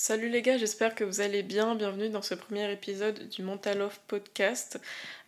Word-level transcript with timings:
Salut 0.00 0.28
les 0.28 0.42
gars, 0.42 0.56
j'espère 0.58 0.94
que 0.94 1.02
vous 1.02 1.20
allez 1.20 1.42
bien. 1.42 1.74
Bienvenue 1.74 2.08
dans 2.08 2.22
ce 2.22 2.36
premier 2.36 2.70
épisode 2.70 3.28
du 3.30 3.42
Mental 3.42 3.82
Off 3.82 4.00
Podcast. 4.06 4.80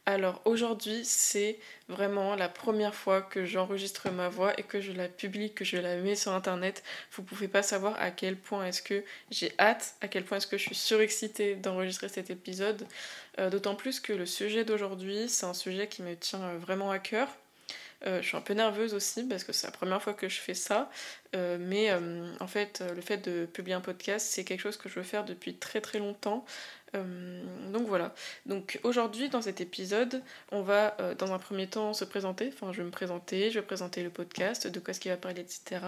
Alors 0.07 0.41
aujourd'hui, 0.45 1.04
c'est 1.04 1.58
vraiment 1.89 2.37
la 2.37 2.48
première 2.48 2.95
fois 2.95 3.21
que 3.21 3.45
j'enregistre 3.45 4.11
ma 4.11 4.29
voix 4.29 4.56
et 4.61 4.62
que 4.62 4.80
je 4.80 4.93
la 4.93 5.09
publie, 5.09 5.53
que 5.53 5.64
je 5.64 5.77
la 5.77 5.96
mets 5.96 6.14
sur 6.14 6.30
internet. 6.33 6.85
Vous 7.11 7.25
pouvez 7.25 7.48
pas 7.48 7.64
savoir 7.64 8.01
à 8.01 8.12
quel 8.12 8.37
point 8.37 8.64
est-ce 8.64 8.80
que 8.80 9.03
j'ai 9.33 9.53
hâte, 9.59 9.96
à 10.03 10.06
quel 10.06 10.25
point 10.25 10.37
est-ce 10.37 10.46
que 10.46 10.56
je 10.56 10.66
suis 10.66 10.77
surexcitée 10.77 11.57
d'enregistrer 11.57 12.09
cet 12.09 12.30
épisode. 12.30 12.87
Euh, 13.41 13.50
d'autant 13.50 13.75
plus 13.75 13.98
que 13.98 14.12
le 14.12 14.25
sujet 14.25 14.64
d'aujourd'hui, 14.64 15.29
c'est 15.29 15.46
un 15.46 15.55
sujet 15.55 15.89
qui 15.89 16.02
me 16.02 16.14
tient 16.14 16.55
vraiment 16.55 16.93
à 16.93 17.00
cœur. 17.00 17.27
Euh, 18.07 18.23
je 18.23 18.29
suis 18.29 18.37
un 18.37 18.41
peu 18.41 18.55
nerveuse 18.55 18.95
aussi 18.95 19.25
parce 19.25 19.45
que 19.45 19.53
c'est 19.53 19.66
la 19.66 19.73
première 19.73 20.03
fois 20.03 20.14
que 20.14 20.29
je 20.29 20.39
fais 20.41 20.55
ça. 20.55 20.91
Euh, 21.37 21.59
mais 21.61 21.91
euh, 21.91 22.33
en 22.41 22.46
fait, 22.46 22.83
le 22.95 23.01
fait 23.01 23.19
de 23.19 23.46
publier 23.46 23.75
un 23.75 23.80
podcast, 23.80 24.27
c'est 24.30 24.45
quelque 24.45 24.61
chose 24.61 24.77
que 24.77 24.89
je 24.89 24.95
veux 24.95 25.05
faire 25.05 25.25
depuis 25.25 25.55
très 25.57 25.80
très 25.80 25.98
longtemps. 25.98 26.45
donc 26.95 27.87
voilà. 27.87 28.15
Donc 28.47 28.80
aujourd'hui, 28.83 29.29
dans 29.29 29.43
cet 29.43 29.60
épisode, 29.60 30.23
on 30.51 30.62
va 30.62 30.97
dans 31.19 31.33
un 31.33 31.38
premier 31.38 31.69
temps 31.69 31.95
se 31.95 32.05
présenter. 32.05 32.51
Enfin, 32.52 32.73
je 32.73 32.79
vais 32.79 32.84
me 32.84 32.91
présenter, 32.91 33.51
je 33.51 33.60
vais 33.60 33.66
présenter 33.66 34.02
le 34.02 34.10
podcast, 34.10 34.66
de 34.66 34.80
quoi 34.80 34.91
est-ce 34.91 35.01
qu'il 35.01 35.12
va 35.12 35.16
parler, 35.16 35.41
etc. 35.41 35.80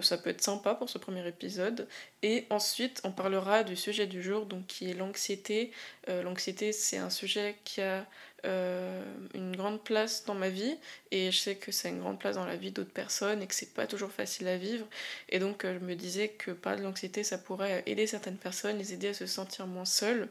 ça 0.00 0.18
peut 0.18 0.30
être 0.30 0.40
sympa 0.42 0.74
pour 0.74 0.88
ce 0.88 0.96
premier 0.96 1.26
épisode. 1.28 1.86
Et 2.22 2.46
ensuite, 2.48 3.02
on 3.04 3.12
parlera 3.12 3.64
du 3.64 3.76
sujet 3.76 4.06
du 4.06 4.22
jour, 4.22 4.46
donc 4.46 4.66
qui 4.66 4.90
est 4.90 4.94
l'anxiété. 4.94 5.72
l'anxiété, 6.08 6.72
c'est 6.72 6.98
un 6.98 7.10
sujet 7.10 7.58
qui 7.64 7.82
a 7.82 8.06
euh, 8.44 9.04
une 9.34 9.54
grande 9.54 9.84
place 9.84 10.24
dans 10.24 10.34
ma 10.34 10.48
vie 10.48 10.76
et 11.12 11.30
je 11.30 11.38
sais 11.38 11.54
que 11.54 11.70
c'est 11.70 11.88
une 11.90 12.00
grande 12.00 12.18
place 12.18 12.34
dans 12.34 12.44
la 12.44 12.56
vie 12.56 12.72
d'autres 12.72 12.92
personnes 12.92 13.40
et 13.40 13.46
que 13.46 13.54
c'est 13.54 13.72
pas 13.72 13.86
toujours 13.86 14.10
facile 14.10 14.48
à 14.48 14.56
vivre. 14.56 14.86
Et 15.28 15.38
donc 15.38 15.64
euh, 15.64 15.78
je 15.78 15.84
me 15.84 15.94
disais 15.94 16.28
que 16.28 16.50
parler 16.50 16.80
de 16.80 16.84
l'anxiété 16.84 17.22
ça 17.22 17.38
pourrait 17.38 17.82
aider 17.86 18.06
certaines 18.06 18.36
personnes, 18.36 18.78
les 18.78 18.92
aider 18.92 19.08
à 19.08 19.14
se 19.14 19.26
sentir 19.26 19.66
moins 19.66 19.84
seules. 19.84 20.28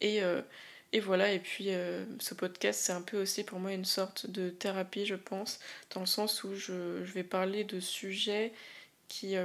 Et, 0.00 0.22
euh, 0.22 0.42
et 0.92 1.00
voilà 1.00 1.32
et 1.32 1.38
puis 1.38 1.68
ce 2.18 2.34
podcast 2.34 2.80
c'est 2.82 2.92
un 2.92 3.02
peu 3.02 3.20
aussi 3.22 3.44
pour 3.44 3.60
moi 3.60 3.72
une 3.72 3.84
sorte 3.84 4.28
de 4.28 4.50
thérapie 4.50 5.06
je 5.06 5.14
pense 5.14 5.60
dans 5.94 6.00
le 6.00 6.06
sens 6.06 6.42
où 6.42 6.54
je, 6.56 7.04
je 7.04 7.12
vais 7.12 7.22
parler 7.22 7.62
de 7.62 7.78
sujets 7.78 8.52
qui 9.06 9.36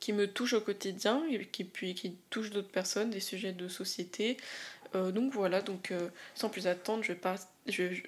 qui 0.00 0.12
me 0.12 0.26
touchent 0.26 0.54
au 0.54 0.60
quotidien 0.60 1.24
et 1.30 1.44
qui, 1.46 1.64
puis, 1.64 1.94
qui 1.94 2.14
touchent 2.30 2.50
d'autres 2.50 2.70
personnes, 2.70 3.10
des 3.10 3.20
sujets 3.20 3.52
de 3.52 3.68
société, 3.68 4.36
donc 4.94 5.32
voilà, 5.32 5.60
donc 5.60 5.90
euh, 5.90 6.08
sans 6.34 6.48
plus 6.48 6.66
attendre, 6.66 7.02
je 7.02 7.08
vais 7.08 7.18
pas. 7.18 7.36
Je, 7.66 8.00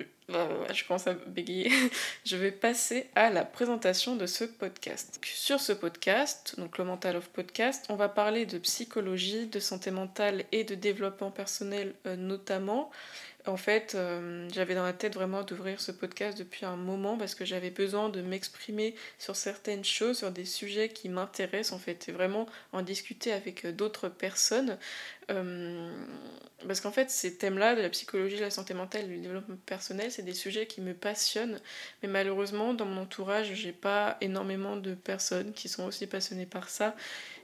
je, 0.73 0.85
commence 0.87 1.07
à 1.07 1.15
bégayer. 1.15 1.71
je 2.25 2.37
vais 2.37 2.53
passer 2.53 3.09
à 3.15 3.31
la 3.31 3.45
présentation 3.45 4.17
de 4.17 4.27
ce 4.27 4.45
podcast. 4.45 5.21
Sur 5.25 5.61
ce 5.61 5.73
podcast, 5.73 6.55
donc 6.59 6.79
le 6.79 6.85
Mental 6.85 7.17
of 7.17 7.29
Podcast, 7.29 7.87
on 7.89 7.97
va 7.97 8.09
parler 8.09 8.47
de 8.47 8.59
psychologie, 8.59 9.47
de 9.47 9.61
santé 9.61 9.91
mentale 9.91 10.45
et 10.53 10.65
de 10.65 10.75
développement 10.75 11.31
personnel 11.31 11.95
euh, 12.07 12.17
notamment. 12.17 12.91
En 13.47 13.57
fait, 13.57 13.97
j'avais 14.53 14.75
dans 14.75 14.85
la 14.85 14.93
tête 14.93 15.15
vraiment 15.15 15.43
d'ouvrir 15.43 15.81
ce 15.81 15.93
podcast 15.93 16.37
depuis 16.37 16.67
un 16.67 16.77
moment 16.77 17.17
parce 17.17 17.35
que 17.35 17.47
j'avais 17.47 17.71
besoin 17.71 18.11
de 18.11 18.21
m'exprimer 18.21 18.95
sur 19.19 19.35
certaines 19.35 19.85
choses, 19.85 20.19
sur 20.19 20.31
des 20.31 20.45
sujets 20.45 20.91
qui 20.91 21.09
m'intéressent 21.09 21.73
en 21.73 21.79
fait, 21.79 22.09
et 22.09 22.13
vraiment 22.13 22.47
en 22.73 22.83
discuter 22.83 23.33
avec 23.33 23.67
d'autres 23.67 24.09
personnes. 24.09 24.77
Euh, 25.31 25.91
parce 26.67 26.81
qu'en 26.81 26.93
fait, 26.93 27.11
ces 27.11 27.37
thèmes-là, 27.37 27.75
de 27.75 27.81
la 27.81 27.89
psychologie, 27.89 28.37
de 28.37 28.43
la 28.43 28.51
santé 28.51 28.75
mentale, 28.75 29.09
du 29.09 29.19
développement 29.19 29.57
personnel, 29.65 30.11
c'est 30.11 30.20
des 30.23 30.35
sujets 30.35 30.67
qui 30.67 30.81
me 30.81 30.95
passionnent. 30.95 31.61
Mais 32.03 32.09
malheureusement, 32.09 32.75
dans 32.75 32.85
mon 32.85 33.03
entourage, 33.03 33.53
j'ai 33.55 33.73
pas 33.73 34.17
énormément 34.21 34.77
de 34.77 34.95
personnes 34.95 35.53
qui 35.53 35.69
sont 35.69 35.85
aussi 35.85 36.07
passionnées 36.07 36.47
par 36.47 36.69
ça. 36.69 36.95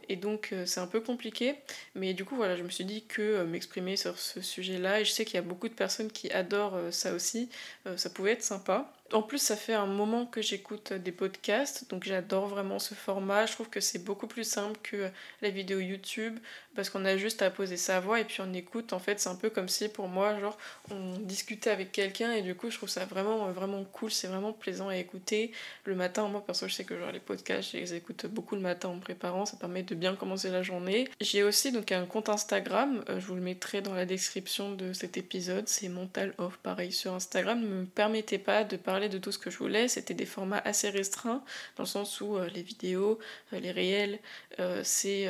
Et 0.09 0.17
donc, 0.17 0.51
euh, 0.53 0.67
c'est 0.67 0.81
un 0.81 0.87
peu 0.87 1.01
compliqué. 1.01 1.57
Mais 1.95 2.15
du 2.15 2.25
coup, 2.25 2.37
voilà, 2.37 2.57
je 2.57 2.63
me 2.63 2.71
suis 2.71 2.85
dit 2.85 3.05
que 3.07 3.23
euh, 3.23 3.45
m'exprimer 3.45 3.97
sur 3.97 4.19
ce 4.19 4.41
sujet-là, 4.41 5.01
et 5.01 5.05
je 5.05 5.11
sais 5.11 5.25
qu'il 5.25 5.35
y 5.35 5.39
a 5.39 5.43
beaucoup 5.43 5.69
de 5.69 5.75
personnes 5.75 6.11
qui 6.11 6.31
adorent 6.31 6.79
ça 6.91 7.13
aussi, 7.13 7.49
ça 7.97 8.11
pouvait 8.11 8.33
être 8.33 8.43
sympa. 8.43 8.93
En 9.13 9.23
plus, 9.23 9.39
ça 9.39 9.57
fait 9.57 9.75
un 9.75 9.87
moment 9.87 10.27
que 10.27 10.43
j'écoute 10.43 10.93
des 10.93 11.13
podcasts, 11.13 11.89
donc 11.91 12.05
j'adore 12.05 12.49
vraiment 12.49 12.81
ce 12.81 12.95
format. 12.95 13.47
Je 13.47 13.53
trouve 13.53 13.69
que 13.69 13.81
c'est 13.81 14.03
beaucoup 14.05 14.27
plus 14.27 14.45
simple 14.45 14.79
que 14.83 15.09
la 15.43 15.51
vidéo 15.51 15.79
YouTube 15.79 16.39
parce 16.77 16.91
qu'on 16.91 17.05
a 17.05 17.17
juste 17.17 17.43
à 17.43 17.51
poser 17.51 17.77
sa 17.77 18.01
voix 18.01 18.21
et 18.21 18.25
puis 18.25 18.41
on 18.41 18.53
écoute. 18.53 18.93
En 18.93 18.99
fait, 18.99 19.19
c'est 19.19 19.29
un 19.29 19.35
peu 19.35 19.51
comme 19.51 19.69
si 19.69 19.89
pour 19.89 20.09
moi, 20.09 20.39
genre, 20.39 20.57
on 20.91 21.19
discutait 21.19 21.71
avec 21.71 21.93
quelqu'un 21.93 22.33
et 22.33 22.43
du 22.43 22.55
coup, 22.55 22.71
je 22.71 22.77
trouve 22.77 22.89
ça 22.89 23.05
vraiment, 23.07 23.51
vraiment 23.51 23.83
cool. 23.85 24.11
C'est 24.11 24.29
vraiment 24.29 24.53
plaisant 24.53 24.89
à 24.89 24.97
écouter 24.97 25.53
le 25.85 25.95
matin. 25.95 26.29
Moi, 26.29 26.45
perso, 26.45 26.69
je 26.69 26.75
sais 26.75 26.85
que 26.85 26.99
genre 26.99 27.13
les 27.13 27.21
podcasts, 27.21 27.73
je 27.73 27.79
les 27.79 27.95
écoute 27.95 28.27
beaucoup 28.27 28.55
le 28.55 28.61
matin 28.61 28.89
en 28.89 28.99
préparant. 28.99 29.47
Ça 29.47 29.57
permet 29.57 29.83
de 29.83 29.95
bien 29.95 30.15
commencer 30.15 30.51
la 30.51 30.63
journée. 30.63 31.09
J'ai 31.21 31.43
aussi 31.43 31.73
donc 31.73 31.91
un 31.93 32.07
compte 32.07 32.29
Instagram. 32.29 33.03
Euh, 33.09 33.19
je 33.21 33.27
vous 33.27 33.35
le 33.35 33.41
mettrai 33.41 33.81
dans 33.81 33.95
la 33.95 34.07
description 34.07 34.73
de 34.73 34.93
cet 34.93 35.17
épisode. 35.17 35.69
C'est 35.69 35.89
Mental 35.89 36.35
Off, 36.39 36.59
pareil 36.59 36.93
sur 36.93 37.15
Instagram. 37.15 37.61
Ne 37.61 37.67
me 37.67 37.87
permettez 37.87 38.39
pas 38.39 38.65
de 38.65 38.77
parler 38.77 39.09
de 39.09 39.19
tout 39.19 39.33
ce 39.33 39.39
que 39.39 39.51
je 39.51 39.59
voulais. 39.59 39.89
C'était 39.89 40.15
des 40.15 40.27
formats 40.27 40.63
assez 40.65 40.91
restreints, 40.91 41.43
dans 41.77 41.85
le 41.85 41.89
sens 41.89 42.21
où 42.21 42.37
euh, 42.37 42.49
les 42.49 42.63
vidéos, 42.63 43.19
euh, 43.53 43.61
les 43.61 43.71
réels, 43.71 44.19
euh, 44.59 44.81
c'est, 44.85 45.29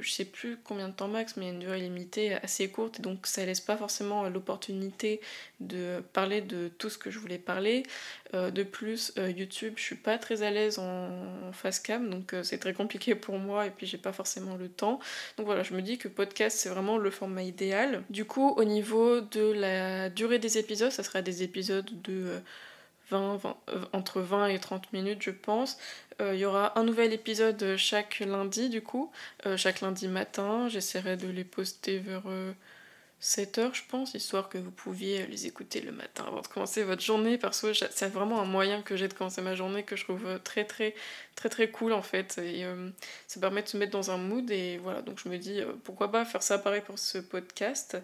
je 0.00 0.10
sais 0.10 0.24
plus 0.24 0.56
combien 0.66 0.88
de 0.88 0.92
temps 0.92 1.08
max, 1.08 1.36
mais 1.36 1.50
une 1.50 1.58
durée 1.58 1.80
limitée 1.80 2.34
assez 2.34 2.68
courte, 2.68 3.00
donc 3.00 3.26
ça 3.26 3.44
laisse 3.44 3.60
pas 3.60 3.76
forcément 3.76 4.28
l'opportunité 4.28 5.20
de 5.60 6.02
parler 6.12 6.40
de 6.40 6.68
tout 6.68 6.90
ce 6.90 6.98
que 6.98 7.10
je 7.10 7.18
voulais 7.18 7.38
parler. 7.38 7.84
de 8.32 8.62
plus, 8.62 9.12
YouTube, 9.16 9.74
je 9.76 9.82
suis 9.82 9.96
pas 9.96 10.18
très 10.18 10.42
à 10.42 10.50
l'aise 10.50 10.78
en, 10.78 11.52
face 11.52 11.78
cam, 11.80 12.10
donc 12.10 12.34
c'est 12.42 12.58
très 12.58 12.74
compliqué 12.74 13.14
pour 13.14 13.38
moi, 13.38 13.66
et 13.66 13.70
puis 13.70 13.86
j'ai 13.86 13.98
pas 13.98 14.12
forcément 14.12 14.56
le 14.56 14.68
temps. 14.68 15.00
Donc 15.36 15.46
voilà, 15.46 15.62
je 15.62 15.74
me 15.74 15.82
dis 15.82 15.98
que 15.98 16.08
podcast, 16.08 16.58
c'est 16.58 16.68
vraiment 16.68 16.98
le 16.98 17.10
format 17.10 17.42
idéal. 17.42 18.02
Du 18.10 18.24
coup, 18.24 18.50
au 18.56 18.64
niveau 18.64 19.20
de 19.20 19.52
la 19.52 20.10
durée 20.10 20.38
des 20.38 20.58
épisodes, 20.58 20.90
ça 20.90 21.02
sera 21.02 21.22
des 21.22 21.42
épisodes 21.42 21.88
de 22.02 22.40
20, 23.10 23.40
euh, 23.68 23.84
entre 23.92 24.20
20 24.20 24.48
et 24.48 24.58
30 24.58 24.92
minutes, 24.92 25.22
je 25.22 25.30
pense. 25.30 25.78
Euh, 26.20 26.34
il 26.34 26.40
y 26.40 26.44
aura 26.44 26.78
un 26.78 26.84
nouvel 26.84 27.12
épisode 27.12 27.76
chaque 27.76 28.20
lundi, 28.20 28.68
du 28.68 28.82
coup, 28.82 29.10
euh, 29.46 29.56
chaque 29.56 29.80
lundi 29.80 30.08
matin. 30.08 30.68
J'essaierai 30.68 31.16
de 31.16 31.28
les 31.28 31.44
poster 31.44 31.98
vers 31.98 32.24
7h, 33.20 33.74
je 33.74 33.82
pense, 33.88 34.14
histoire 34.14 34.48
que 34.48 34.58
vous 34.58 34.70
pouviez 34.70 35.26
les 35.26 35.46
écouter 35.46 35.80
le 35.80 35.92
matin 35.92 36.24
avant 36.26 36.40
de 36.40 36.46
commencer 36.48 36.82
votre 36.82 37.02
journée. 37.02 37.38
Parce 37.38 37.60
que 37.60 37.72
c'est 37.72 38.08
vraiment 38.08 38.40
un 38.40 38.44
moyen 38.44 38.82
que 38.82 38.96
j'ai 38.96 39.08
de 39.08 39.14
commencer 39.14 39.42
ma 39.42 39.54
journée 39.54 39.84
que 39.84 39.96
je 39.96 40.04
trouve 40.04 40.40
très, 40.44 40.64
très, 40.64 40.94
très, 41.34 41.48
très 41.48 41.70
cool 41.70 41.92
en 41.92 42.02
fait. 42.02 42.38
Et 42.38 42.66
ça 43.26 43.40
permet 43.40 43.62
de 43.62 43.68
se 43.68 43.76
mettre 43.76 43.92
dans 43.92 44.10
un 44.10 44.18
mood. 44.18 44.50
Et 44.50 44.78
voilà, 44.78 45.02
donc 45.02 45.20
je 45.22 45.28
me 45.28 45.38
dis, 45.38 45.60
pourquoi 45.84 46.10
pas 46.10 46.24
faire 46.24 46.42
ça 46.42 46.58
pareil 46.58 46.82
pour 46.84 46.98
ce 46.98 47.18
podcast. 47.18 47.96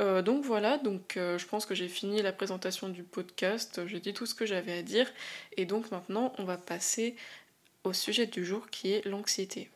Euh, 0.00 0.22
donc 0.22 0.44
voilà, 0.44 0.78
donc 0.78 1.16
euh, 1.16 1.36
je 1.36 1.46
pense 1.46 1.66
que 1.66 1.74
j'ai 1.74 1.88
fini 1.88 2.22
la 2.22 2.32
présentation 2.32 2.88
du 2.88 3.02
podcast, 3.02 3.86
j'ai 3.86 4.00
dit 4.00 4.14
tout 4.14 4.24
ce 4.24 4.34
que 4.34 4.46
j'avais 4.46 4.78
à 4.78 4.82
dire, 4.82 5.12
et 5.56 5.66
donc 5.66 5.90
maintenant 5.90 6.32
on 6.38 6.44
va 6.44 6.56
passer 6.56 7.16
au 7.84 7.92
sujet 7.92 8.26
du 8.26 8.44
jour 8.44 8.70
qui 8.70 8.92
est 8.92 9.04
l'anxiété. 9.04 9.70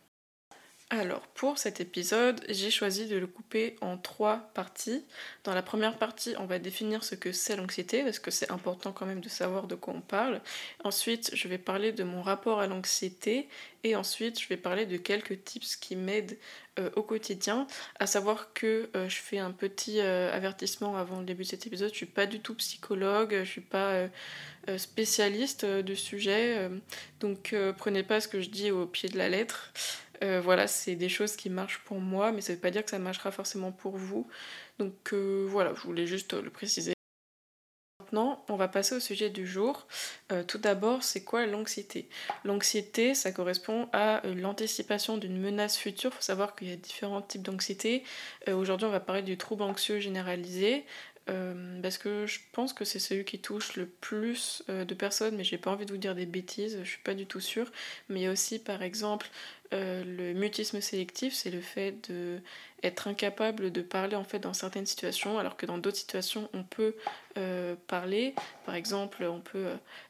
Alors 0.91 1.27
pour 1.28 1.59
cet 1.59 1.81
épisode, 1.81 2.45
j'ai 2.49 2.71
choisi 2.71 3.06
de 3.06 3.17
le 3.17 3.27
couper 3.27 3.77
en 3.81 3.97
trois 3.97 4.50
parties. 4.55 5.03
Dans 5.43 5.55
la 5.55 5.62
première 5.62 5.97
partie, 5.97 6.34
on 6.39 6.45
va 6.45 6.59
définir 6.59 7.05
ce 7.05 7.15
que 7.15 7.33
c'est 7.33 7.56
l'anxiété, 7.56 8.03
parce 8.03 8.19
que 8.19 8.31
c'est 8.31 8.53
important 8.53 8.93
quand 8.93 9.06
même 9.06 9.23
de 9.23 9.28
savoir 9.31 9.67
de 9.67 9.75
quoi 9.75 9.94
on 9.97 10.03
parle. 10.03 10.43
Ensuite, 10.84 11.31
je 11.34 11.49
vais 11.49 11.59
parler 11.59 11.93
de 11.93 12.05
mon 12.05 12.21
rapport 12.21 12.61
à 12.61 12.67
l'anxiété, 12.67 13.49
et 13.83 13.97
ensuite, 13.97 14.41
je 14.41 14.47
vais 14.47 14.59
parler 14.59 14.84
de 14.84 14.99
quelques 14.99 15.43
tips 15.43 15.77
qui 15.77 15.97
m'aident 15.97 16.37
euh, 16.78 16.91
au 16.97 17.03
quotidien. 17.03 17.67
À 17.99 18.06
savoir 18.06 18.53
que 18.53 18.91
euh, 18.94 19.09
je 19.09 19.17
fais 19.17 19.39
un 19.39 19.53
petit 19.53 20.00
euh, 20.00 20.33
avertissement 20.33 20.97
avant 20.97 21.19
le 21.19 21.25
début 21.25 21.44
de 21.44 21.49
cet 21.49 21.67
épisode, 21.67 21.91
je 21.91 21.97
suis 21.97 22.06
pas 22.06 22.27
du 22.27 22.41
tout 22.41 22.55
psychologue, 22.55 23.41
je 23.43 23.50
suis 23.50 23.61
pas 23.62 24.06
spécialiste 24.78 25.67
du 25.67 25.94
sujet, 25.94 26.71
donc 27.21 27.55
prenez 27.77 28.03
pas 28.03 28.21
ce 28.21 28.28
que 28.28 28.41
je 28.41 28.49
dis 28.49 28.71
au 28.71 28.87
pied 28.87 29.11
de 29.11 29.19
la 29.19 29.28
lettre. 29.28 29.73
Euh, 30.25 30.41
voilà, 30.41 30.67
c'est 30.67 30.97
des 30.97 31.11
choses 31.11 31.37
qui 31.37 31.50
marchent 31.50 31.81
pour 31.85 32.00
moi, 32.00 32.32
mais 32.32 32.41
ça 32.41 32.53
ne 32.53 32.56
veut 32.56 32.61
pas 32.62 32.71
dire 32.71 32.82
que 32.82 32.91
ça 32.91 32.99
marchera 32.99 33.31
forcément 33.31 33.73
pour 33.73 33.97
vous. 33.97 34.26
Donc 34.79 35.12
euh, 35.12 35.47
voilà, 35.49 35.75
je 35.75 35.82
voulais 35.82 36.06
juste 36.06 36.32
le 36.32 36.50
préciser. 36.50 36.94
Maintenant, 38.00 38.44
on 38.49 38.56
va 38.56 38.69
passer 38.69 38.94
au 38.94 39.00
sujet 39.00 39.29
du 39.29 39.47
jour. 39.47 39.87
Euh, 40.32 40.43
tout 40.43 40.59
d'abord, 40.59 41.03
c'est 41.03 41.25
quoi 41.25 41.47
l'anxiété? 41.47 42.09
L'anxiété, 42.44 43.15
ça 43.15 43.32
correspond 43.32 43.88
à 43.93 44.23
l'anticipation 44.25 45.19
d'une 45.19 45.38
menace 45.38 45.76
future. 45.76 46.11
Il 46.12 46.17
faut 46.17 46.23
savoir 46.23 46.56
qu'il 46.56 46.69
y 46.70 46.73
a 46.73 46.77
différents 46.77 47.23
types 47.23 47.43
d'anxiété. 47.43 48.03
Aujourd'hui, 48.50 48.87
on 48.87 48.91
va 48.91 49.00
parler 49.00 49.23
du 49.23 49.37
trouble 49.37 49.62
anxieux 49.62 50.00
généralisé. 50.00 50.85
Parce 51.82 51.97
que 51.97 52.27
je 52.27 52.41
pense 52.53 52.75
que 52.75 52.85
c'est 52.85 52.99
celui 52.99 53.25
qui 53.25 53.38
touche 53.41 53.77
le 53.77 53.87
plus 53.87 54.62
de 54.69 54.94
personnes, 54.94 55.37
mais 55.37 55.44
j'ai 55.44 55.56
pas 55.56 55.70
envie 55.70 55.87
de 55.87 55.93
vous 55.93 55.99
dire 55.99 56.15
des 56.15 56.27
bêtises, 56.27 56.79
je 56.82 56.88
suis 56.88 57.03
pas 57.03 57.15
du 57.15 57.25
tout 57.25 57.41
sûre. 57.41 57.73
Mais 58.11 58.20
il 58.20 58.23
y 58.25 58.27
a 58.27 58.31
aussi 58.32 58.59
par 58.59 58.82
exemple 58.82 59.31
le 59.75 60.32
mutisme 60.32 60.81
sélectif, 60.81 61.35
c'est 61.35 61.50
le 61.50 61.61
fait 61.61 62.11
de 62.11 62.41
être 62.82 63.09
incapable 63.09 63.73
de 63.73 63.82
parler 63.82 64.15
en 64.15 64.25
fait 64.25 64.38
dans 64.38 64.53
certaines 64.53 64.87
situations, 64.87 65.38
alors 65.38 65.56
que 65.56 65.67
dans 65.67 65.79
d'autres 65.79 65.97
situations 65.97 66.49
on 66.53 66.62
peut 66.62 66.94
parler. 67.88 68.35
Par 68.67 68.75
exemple, 68.75 69.25
on 69.25 69.41
peut 69.41 69.67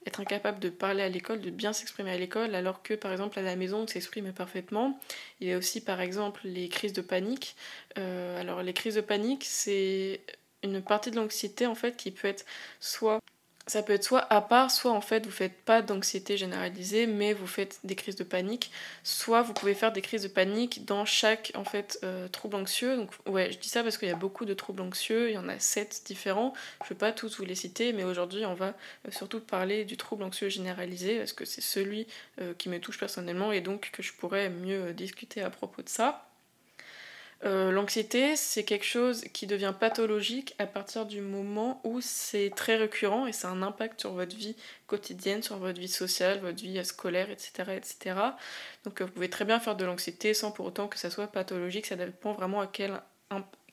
être 0.07 0.21
incapable 0.21 0.59
de 0.59 0.69
parler 0.69 1.03
à 1.03 1.09
l'école, 1.09 1.41
de 1.41 1.51
bien 1.51 1.73
s'exprimer 1.73 2.11
à 2.11 2.19
l'école, 2.19 2.55
alors 2.55 2.83
que 2.83 2.95
par 2.95 3.13
exemple 3.13 3.39
à 3.39 3.43
la 3.43 3.57
maison 3.57 3.79
on 3.79 3.87
s'exprime 3.87 4.33
parfaitement. 4.33 4.99
Il 5.41 5.49
y 5.49 5.53
a 5.53 5.59
aussi 5.59 5.83
par 5.83 6.01
exemple 6.01 6.43
les 6.45 6.69
crises 6.69 6.93
de 6.93 7.03
panique. 7.03 7.57
alors 7.97 8.63
les 8.63 8.73
crises 8.73 8.97
de 8.97 9.01
panique, 9.01 9.45
c'est 9.45 10.21
une 10.63 10.83
partie 10.83 11.11
de 11.11 11.17
l'anxiété 11.17 11.67
en 11.67 11.75
fait 11.75 11.97
qui 11.97 12.11
peut 12.11 12.29
être 12.29 12.45
soit 12.81 13.21
ça 13.67 13.83
peut 13.83 13.95
être 13.95 14.05
soit 14.05 14.27
à 14.33 14.41
part, 14.41 14.71
soit 14.71 14.93
en 14.93 15.01
fait 15.01 15.25
vous 15.25 15.33
faites 15.33 15.57
pas 15.65 15.81
d'anxiété 15.83 16.37
généralisée, 16.37 17.07
mais 17.07 17.33
vous 17.33 17.47
faites 17.47 17.81
des 17.85 17.95
crises 17.95 18.17
de 18.17 18.25
panique, 18.25 18.71
soit 19.03 19.43
vous 19.43 19.55
pouvez 19.55 19.75
faire 19.75 19.93
des 19.93 20.03
crises 20.03 20.23
de 20.23 20.29
panique 20.29 20.85
dans 20.85 21.05
chaque 21.05 21.53
en 21.55 21.65
fait 21.65 21.99
euh, 22.05 22.29
trouble 22.29 22.57
anxieux. 22.57 22.97
Donc 22.97 23.11
ouais, 23.27 23.51
je 23.53 23.59
dis 23.59 23.69
ça 23.69 23.83
parce 23.83 23.97
qu'il 23.97 24.09
y 24.09 24.13
a 24.13 24.17
beaucoup 24.17 24.45
de 24.45 24.55
troubles 24.55 24.83
anxieux, 24.83 25.31
il 25.31 25.35
y 25.35 25.39
en 25.39 25.49
a 25.49 25.59
sept 25.59 26.03
différents. 26.07 26.53
Je 26.83 26.91
vais 26.91 26.95
pas 26.99 27.13
tous 27.13 27.39
vous 27.39 27.45
les 27.45 27.55
citer, 27.55 27.93
mais 27.93 28.05
aujourd'hui 28.05 28.45
on 28.45 28.55
va 28.55 28.69
euh, 29.07 29.11
surtout 29.11 29.41
parler 29.41 29.85
du 29.85 29.97
trouble 29.97 30.25
anxieux 30.25 30.49
généralisé 30.49 31.19
parce 31.19 31.33
que 31.33 31.45
c'est 31.45 31.63
celui 31.63 32.07
euh, 32.41 32.55
qui 32.55 32.69
me 32.69 32.79
touche 32.81 32.99
personnellement 32.99 33.53
et 33.53 33.61
donc 33.61 33.91
que 33.93 34.03
je 34.03 34.13
pourrais 34.13 34.51
mieux 34.51 34.93
discuter 34.93 35.43
à 35.43 35.51
propos 35.51 35.83
de 35.83 35.89
ça. 35.89 36.29
Euh, 37.45 37.71
l'anxiété, 37.73 38.37
c'est 38.37 38.65
quelque 38.65 38.85
chose 38.85 39.25
qui 39.33 39.47
devient 39.47 39.75
pathologique 39.79 40.55
à 40.59 40.67
partir 40.67 41.05
du 41.05 41.21
moment 41.21 41.81
où 41.85 42.01
c'est 42.01 42.51
très 42.55 42.77
récurrent 42.77 43.27
et 43.27 43.33
ça 43.33 43.49
a 43.49 43.51
un 43.51 43.63
impact 43.63 44.01
sur 44.01 44.13
votre 44.13 44.35
vie 44.35 44.57
quotidienne, 44.87 45.43
sur 45.43 45.59
votre 45.59 45.79
vie 45.79 45.89
sociale, 45.89 46.41
votre 46.41 46.63
vie 46.63 46.83
scolaire, 46.85 47.31
etc. 47.31 47.73
etc. 47.77 48.17
Donc 48.85 49.01
euh, 49.01 49.05
vous 49.05 49.13
pouvez 49.13 49.31
très 49.31 49.45
bien 49.45 49.61
faire 49.61 49.77
de 49.77 49.85
l'anxiété 49.85 50.33
sans 50.33 50.53
pour 50.53 50.67
autant 50.67 50.89
que 50.89 50.99
ça 50.99 51.11
soit 51.11 51.27
pathologique, 51.27 51.87
ça 51.87 51.97
dépend 51.97 52.33
vraiment 52.33 52.61
à 52.61 52.67
quel 52.67 53.01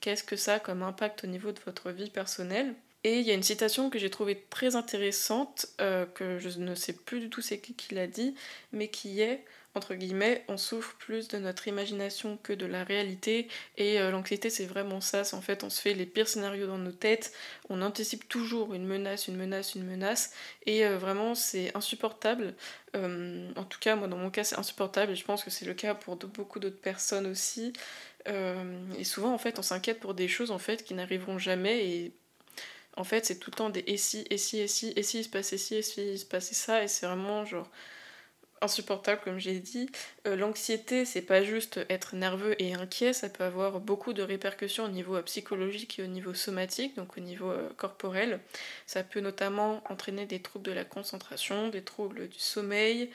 qu'est-ce 0.02 0.24
que 0.24 0.36
ça 0.36 0.56
a 0.56 0.60
comme 0.60 0.81
impact 0.81 1.24
au 1.24 1.28
niveau 1.28 1.52
de 1.52 1.60
votre 1.66 1.92
vie 1.92 2.10
personnelle. 2.10 2.74
Et 3.04 3.19
il 3.19 3.25
y 3.25 3.31
a 3.31 3.34
une 3.34 3.44
citation 3.44 3.90
que 3.90 3.98
j'ai 3.98 4.10
trouvée 4.10 4.46
très 4.50 4.75
intéressante, 4.75 5.68
euh, 5.80 6.06
que 6.06 6.40
je 6.40 6.60
ne 6.60 6.75
sais 6.75 6.94
plus 6.94 7.19
du 7.19 7.30
tout 7.30 7.42
c'est 7.42 7.60
qui 7.60 7.96
l'a 7.96 8.08
dit, 8.08 8.36
mais 8.74 8.90
qui 8.90 9.22
est 9.22 9.44
entre 9.74 9.96
guillemets, 9.96 10.44
on 10.50 10.58
souffre 10.58 10.96
plus 10.98 11.30
de 11.30 11.38
notre 11.38 11.68
imagination 11.68 12.38
que 12.44 12.52
de 12.52 12.66
la 12.66 12.84
réalité. 12.84 13.48
Et 13.78 14.00
euh, 14.00 14.12
l'anxiété, 14.12 14.50
c'est 14.50 14.66
vraiment 14.66 15.00
ça. 15.00 15.24
En 15.32 15.42
fait, 15.42 15.64
on 15.64 15.70
se 15.70 15.82
fait 15.82 15.94
les 15.94 16.06
pires 16.06 16.28
scénarios 16.28 16.68
dans 16.68 16.78
nos 16.78 16.92
têtes. 16.92 17.34
On 17.70 17.82
anticipe 17.82 18.28
toujours 18.28 18.74
une 18.74 18.86
menace, 18.86 19.30
une 19.30 19.38
menace, 19.38 19.76
une 19.76 19.86
menace. 19.86 20.34
Et 20.66 20.86
euh, 20.86 20.98
vraiment, 20.98 21.36
c'est 21.36 21.76
insupportable. 21.76 22.54
Euh, 22.98 23.50
en 23.56 23.64
tout 23.64 23.80
cas, 23.80 23.96
moi, 23.96 24.10
dans 24.10 24.18
mon 24.18 24.30
cas, 24.30 24.44
c'est 24.44 24.60
insupportable. 24.60 25.14
Et 25.14 25.16
je 25.16 25.24
pense 25.24 25.44
que 25.44 25.50
c'est 25.50 25.66
le 25.66 25.74
cas 25.74 25.96
pour 25.96 26.18
beaucoup 26.18 26.60
d'autres 26.60 26.82
personnes 26.82 27.28
aussi. 27.28 27.72
et 28.28 29.04
souvent, 29.04 29.34
en 29.34 29.38
fait, 29.38 29.58
on 29.58 29.64
s'inquiète 29.64 30.00
pour 30.00 30.14
des 30.14 30.28
choses 30.28 30.52
en 30.52 30.60
fait 30.60 30.84
qui 30.84 30.94
n'arriveront 30.94 31.40
jamais. 31.40 31.88
Et 31.88 32.12
en 32.98 33.04
fait, 33.06 33.26
c'est 33.26 33.40
tout 33.40 33.52
le 33.52 33.56
temps 33.56 33.70
des 33.70 33.84
et 33.88 33.98
si, 33.98 34.26
et 34.30 34.38
si, 34.38 34.60
et 34.60 34.68
si, 34.68 34.94
et 34.96 35.04
si 35.04 35.20
il 35.20 35.24
se 35.24 35.30
passait 35.30 35.58
ci, 35.58 35.76
et 35.76 35.82
si 35.82 36.14
il 36.14 36.20
se 36.20 36.26
passait 36.26 36.56
ça. 36.56 36.84
Et 36.84 36.88
c'est 36.88 37.06
vraiment 37.06 37.46
genre 37.46 37.70
insupportable 38.62 39.22
comme 39.24 39.40
j'ai 39.40 39.60
dit. 39.60 39.90
Euh, 40.28 40.36
l'anxiété, 40.36 41.06
c'est 41.06 41.22
pas 41.22 41.44
juste 41.44 41.80
être 41.90 42.16
nerveux 42.16 42.62
et 42.62 42.74
inquiet, 42.74 43.13
ça 43.13 43.30
peut 43.30 43.44
avoir 43.44 43.80
beaucoup 43.80 44.13
de 44.13 44.22
répercussions 44.22 44.86
au 44.86 44.90
niveau 44.90 45.16
euh, 45.16 45.22
psychologique 45.24 46.00
et 46.00 46.04
au 46.04 46.08
niveau 46.08 46.34
somatique, 46.34 46.96
donc 46.96 47.18
au 47.18 47.22
niveau 47.22 47.50
euh, 47.50 47.69
corporel. 47.78 48.40
Ça 48.86 49.04
peut 49.04 49.19
notamment 49.19 49.84
entraîner 49.90 50.25
des 50.25 50.42
troubles 50.42 50.66
de 50.66 50.72
la 50.72 50.86
concentration, 50.86 51.69
des 51.69 51.81
troubles 51.84 52.30
du 52.30 52.40
sommeil. 52.40 53.10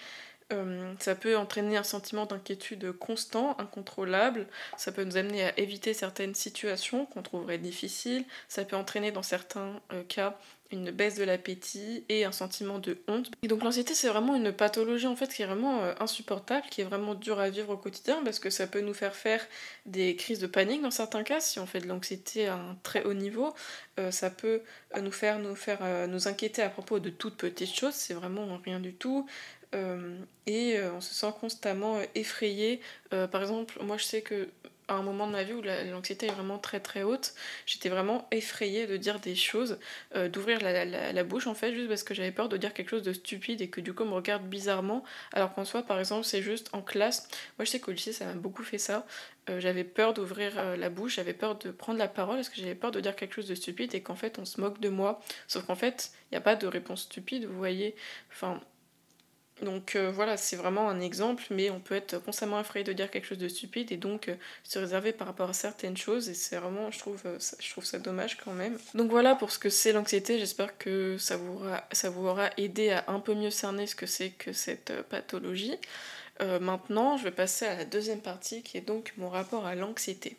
ça 1.01 1.15
peut 1.17 1.37
entraîner 1.37 1.77
un 1.77 1.83
sentiment 1.83 2.25
d'inquiétude 2.27 2.93
constant, 2.93 3.57
incontrôlable. 3.59 4.47
Ça 4.77 4.93
peut 4.93 5.05
nous 5.05 5.17
amener 5.17 5.45
à 5.45 5.59
éviter 5.59 5.93
certaines 5.93 6.35
situations 6.35 7.07
qu'on 7.07 7.23
trouverait 7.23 7.59
difficiles. 7.59 8.25
Ça 8.49 8.65
peut 8.65 8.77
entraîner 8.77 9.11
dans 9.11 9.25
certains 9.25 9.81
cas 10.09 10.39
une 10.71 10.91
baisse 10.91 11.17
de 11.17 11.25
l'appétit 11.25 12.05
et 12.09 12.25
un 12.25 12.33
sentiment 12.33 12.79
de 12.79 12.99
honte. 13.09 13.31
Et 13.43 13.49
donc 13.49 13.63
l'anxiété 13.63 13.95
c'est 13.95 14.09
vraiment 14.09 14.35
une 14.35 14.53
pathologie 14.53 15.07
en 15.07 15.17
fait 15.17 15.33
qui 15.33 15.43
est 15.43 15.47
vraiment 15.47 15.83
euh, 15.83 15.95
insupportable, 16.01 16.67
qui 16.71 16.81
est 16.81 16.85
vraiment 16.85 17.15
dure 17.15 17.39
à 17.39 17.51
vivre 17.51 17.71
au 17.71 17.77
quotidien 17.77 18.23
parce 18.25 18.39
que 18.39 18.51
ça 18.51 18.67
peut 18.67 18.81
nous 18.81 18.95
faire 18.95 19.15
faire 19.15 19.45
des 19.87 20.17
crises 20.17 20.41
de 20.41 20.47
panique 20.47 20.83
dans 20.83 20.91
certains 20.91 21.23
cas 21.23 21.41
si 21.41 21.59
on 21.59 21.67
fait 21.67 21.81
de 21.81 21.87
l'anxiété 21.87 22.47
à 22.49 22.55
un 22.55 22.77
très 22.83 23.05
haut 23.05 23.15
niveau. 23.15 23.55
Euh, 23.99 24.11
ça 24.11 24.31
peut 24.31 24.63
euh, 24.97 25.01
nous 25.01 25.13
faire 25.13 25.39
nous 25.39 25.55
faire 25.55 26.09
nous 26.09 26.29
inquiéter 26.29 26.63
à 26.63 26.69
propos 26.69 26.99
de 26.99 27.11
toutes 27.11 27.37
petites 27.37 27.75
choses, 27.75 27.95
c'est 27.95 28.15
vraiment 28.15 28.59
rien 28.65 28.81
du 28.81 28.95
tout. 28.95 29.27
et 30.47 30.81
on 30.97 31.01
se 31.01 31.13
sent 31.15 31.33
constamment 31.41 32.01
effrayé. 32.15 32.81
par 33.11 33.43
exemple, 33.43 33.79
moi 33.83 33.99
je 33.99 34.05
sais 34.05 34.23
que 34.23 34.49
à 34.89 34.95
un 34.95 35.03
moment 35.03 35.27
de 35.27 35.33
ma 35.33 35.43
vie 35.43 35.53
où 35.53 35.63
l'anxiété 35.63 36.27
est 36.27 36.33
vraiment 36.33 36.59
très 36.59 36.81
très 36.81 37.03
haute, 37.03 37.35
j'étais 37.67 37.89
vraiment 37.89 38.27
effrayée 38.31 38.87
de 38.87 38.97
dire 38.97 39.19
des 39.19 39.35
choses, 39.35 39.79
euh, 40.15 40.29
d'ouvrir 40.29 40.61
la, 40.63 41.25
bouche 41.25 41.47
en 41.47 41.55
fait, 41.55 41.75
juste 41.75 41.89
parce 41.89 42.03
que 42.03 42.15
j'avais 42.15 42.31
peur 42.31 42.49
de 42.49 42.57
dire 42.57 42.73
quelque 42.73 42.91
chose 42.91 43.03
de 43.03 43.13
stupide 43.13 43.61
et 43.61 43.69
que 43.69 43.81
du 43.81 43.93
coup 43.95 44.05
on 44.05 44.07
me 44.07 44.15
regarde 44.15 44.45
bizarrement, 44.45 45.03
alors 45.33 45.55
qu'en 45.55 45.65
soi 45.65 45.83
par 45.83 45.99
exemple 45.99 46.25
c'est 46.25 46.43
juste 46.43 46.71
en 46.73 46.83
classe, 46.83 47.29
moi 47.59 47.65
je 47.65 47.71
sais 47.71 47.81
qu'au 47.81 47.91
lycée 47.91 48.13
ça 48.13 48.27
m'a 48.27 48.35
beaucoup 48.35 48.63
fait 48.63 48.79
ça, 48.79 49.07
euh, 49.51 49.61
j'avais 49.61 49.85
peur 49.85 50.15
d'ouvrir 50.15 50.53
euh, 50.59 50.77
la 50.77 50.91
bouche, 50.91 51.17
j'avais 51.17 51.35
peur 51.35 51.57
de 51.59 51.71
prendre 51.71 51.99
la 51.99 52.09
parole 52.09 52.37
parce 52.37 52.49
que 52.49 52.57
j'avais 52.57 52.75
peur 52.75 52.91
de 52.93 53.01
dire 53.01 53.17
quelque 53.17 53.35
chose 53.35 53.49
de 53.49 53.55
stupide 53.55 53.95
et 53.95 54.03
qu'en 54.03 54.17
fait 54.17 54.39
on 54.39 54.45
se 54.45 54.61
moque 54.61 54.81
de 54.81 54.89
moi, 54.89 55.21
sauf 55.49 55.67
qu'en 55.67 55.77
fait 55.77 56.13
il 56.31 56.35
n'y 56.35 56.39
a 56.39 56.43
pas 56.43 56.55
de 56.55 56.67
réponse 56.67 57.03
stupide, 57.03 57.45
vous 57.47 57.59
voyez, 57.59 57.97
enfin 58.31 58.61
donc 59.63 59.97
euh, 59.97 60.11
voilà, 60.11 60.37
c'est 60.37 60.57
vraiment 60.57 60.91
un 60.91 61.01
exemple, 61.01 61.45
mais 61.51 61.71
on 61.71 61.81
peut 61.81 61.95
être 61.95 62.19
constamment 62.19 62.61
effrayé 62.61 62.85
de 62.85 62.93
dire 62.93 63.11
quelque 63.11 63.27
chose 63.27 63.39
de 63.39 63.49
stupide 63.49 63.91
et 63.91 63.97
donc 63.97 64.29
euh, 64.29 64.35
se 64.65 64.79
réserver 64.79 65.13
par 65.13 65.27
rapport 65.27 65.49
à 65.49 65.55
certaines 65.55 65.97
choses 65.97 66.29
et 66.29 66.35
c'est 66.35 66.57
vraiment, 66.57 66.91
je 66.91 66.99
trouve, 66.99 67.23
euh, 67.25 67.39
ça, 67.39 67.57
je 67.59 67.71
trouve 67.71 67.85
ça 67.85 67.99
dommage 67.99 68.37
quand 68.37 68.53
même. 68.53 68.79
Donc 68.95 69.11
voilà 69.11 69.35
pour 69.35 69.51
ce 69.51 69.59
que 69.59 69.71
c'est 69.71 69.93
l'anxiété, 69.93 70.39
j'espère 70.39 70.77
que 70.77 71.17
ça 71.17 71.39
vous, 71.39 71.55
aura, 71.55 71.85
ça 71.93 72.11
vous 72.11 72.27
aura 72.27 72.51
aidé 72.59 72.91
à 72.91 73.05
un 73.09 73.19
peu 73.19 73.35
mieux 73.35 73.51
cerner 73.51 73.87
ce 73.87 73.95
que 73.95 74.07
c'est 74.07 74.31
que 74.31 74.53
cette 74.53 74.93
pathologie. 75.09 75.77
maintenant, 76.61 77.17
je 77.17 77.25
vais 77.25 77.31
passer 77.31 77.65
à 77.65 77.77
la 77.77 77.85
deuxième 77.87 78.21
partie 78.21 78.63
qui 78.63 78.77
est 78.77 78.83
donc 78.83 79.15
mon 79.17 79.31
rapport 79.31 79.65
à 79.65 79.75
l'anxiété. 79.75 80.37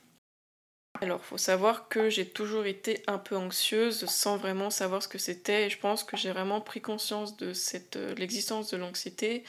Alors, 1.02 1.24
faut 1.24 1.38
savoir 1.38 1.90
que 1.90 2.10
j'ai 2.10 2.26
toujours 2.26 2.66
été 2.66 3.04
un 3.08 3.20
peu 3.20 3.36
anxieuse 3.36 4.06
sans 4.06 4.38
vraiment 4.38 4.70
savoir 4.72 5.04
ce 5.04 5.08
que 5.08 5.20
c'était 5.20 5.68
et 5.68 5.70
je 5.70 5.78
pense 5.78 6.04
que 6.04 6.18
j'ai 6.18 6.32
vraiment 6.32 6.60
pris 6.60 6.82
conscience 6.82 7.38
de 7.38 7.54
euh, 7.96 8.16
l'existence 8.16 8.72
de 8.72 8.78
l'anxiété 8.78 9.44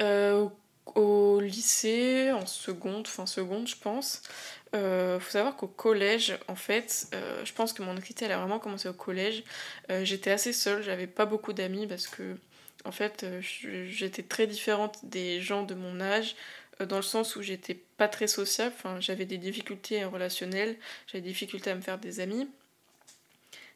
euh, 0.00 0.48
au 0.94 1.40
lycée, 1.40 2.32
en 2.32 2.46
seconde, 2.46 3.06
fin 3.06 3.26
seconde, 3.26 3.68
je 3.68 3.76
pense. 3.76 4.22
Euh, 4.74 5.20
faut 5.20 5.30
savoir 5.30 5.56
qu'au 5.56 5.66
collège, 5.66 6.38
en 6.48 6.56
fait, 6.56 7.06
je 7.44 7.52
pense 7.52 7.74
que 7.74 7.82
mon 7.82 7.92
anxiété 7.92 8.24
elle 8.24 8.32
a 8.32 8.38
vraiment 8.38 8.58
commencé 8.58 8.88
au 8.88 8.94
collège. 8.94 9.44
j'étais 10.02 10.30
assez 10.30 10.54
seule, 10.54 10.82
j'avais 10.82 11.06
pas 11.06 11.26
beaucoup 11.26 11.52
d'amis 11.52 11.86
parce 11.86 12.06
que 12.06 12.36
en 12.84 12.90
fait, 12.90 13.24
j'étais 13.40 14.22
très 14.22 14.46
différente 14.48 14.98
des 15.04 15.40
gens 15.40 15.62
de 15.62 15.74
mon 15.74 16.00
âge. 16.00 16.34
Euh, 16.82 16.86
dans 16.86 16.96
le 16.96 17.02
sens 17.02 17.36
où 17.36 17.42
j'étais 17.42 17.74
pas 17.74 18.08
très 18.08 18.26
sociable, 18.26 18.74
enfin, 18.76 19.00
j'avais 19.00 19.24
des 19.24 19.38
difficultés 19.38 20.04
relationnelles, 20.04 20.76
j'avais 21.06 21.22
des 21.22 21.30
difficultés 21.30 21.70
à 21.70 21.74
me 21.74 21.80
faire 21.80 21.98
des 21.98 22.20
amis. 22.20 22.48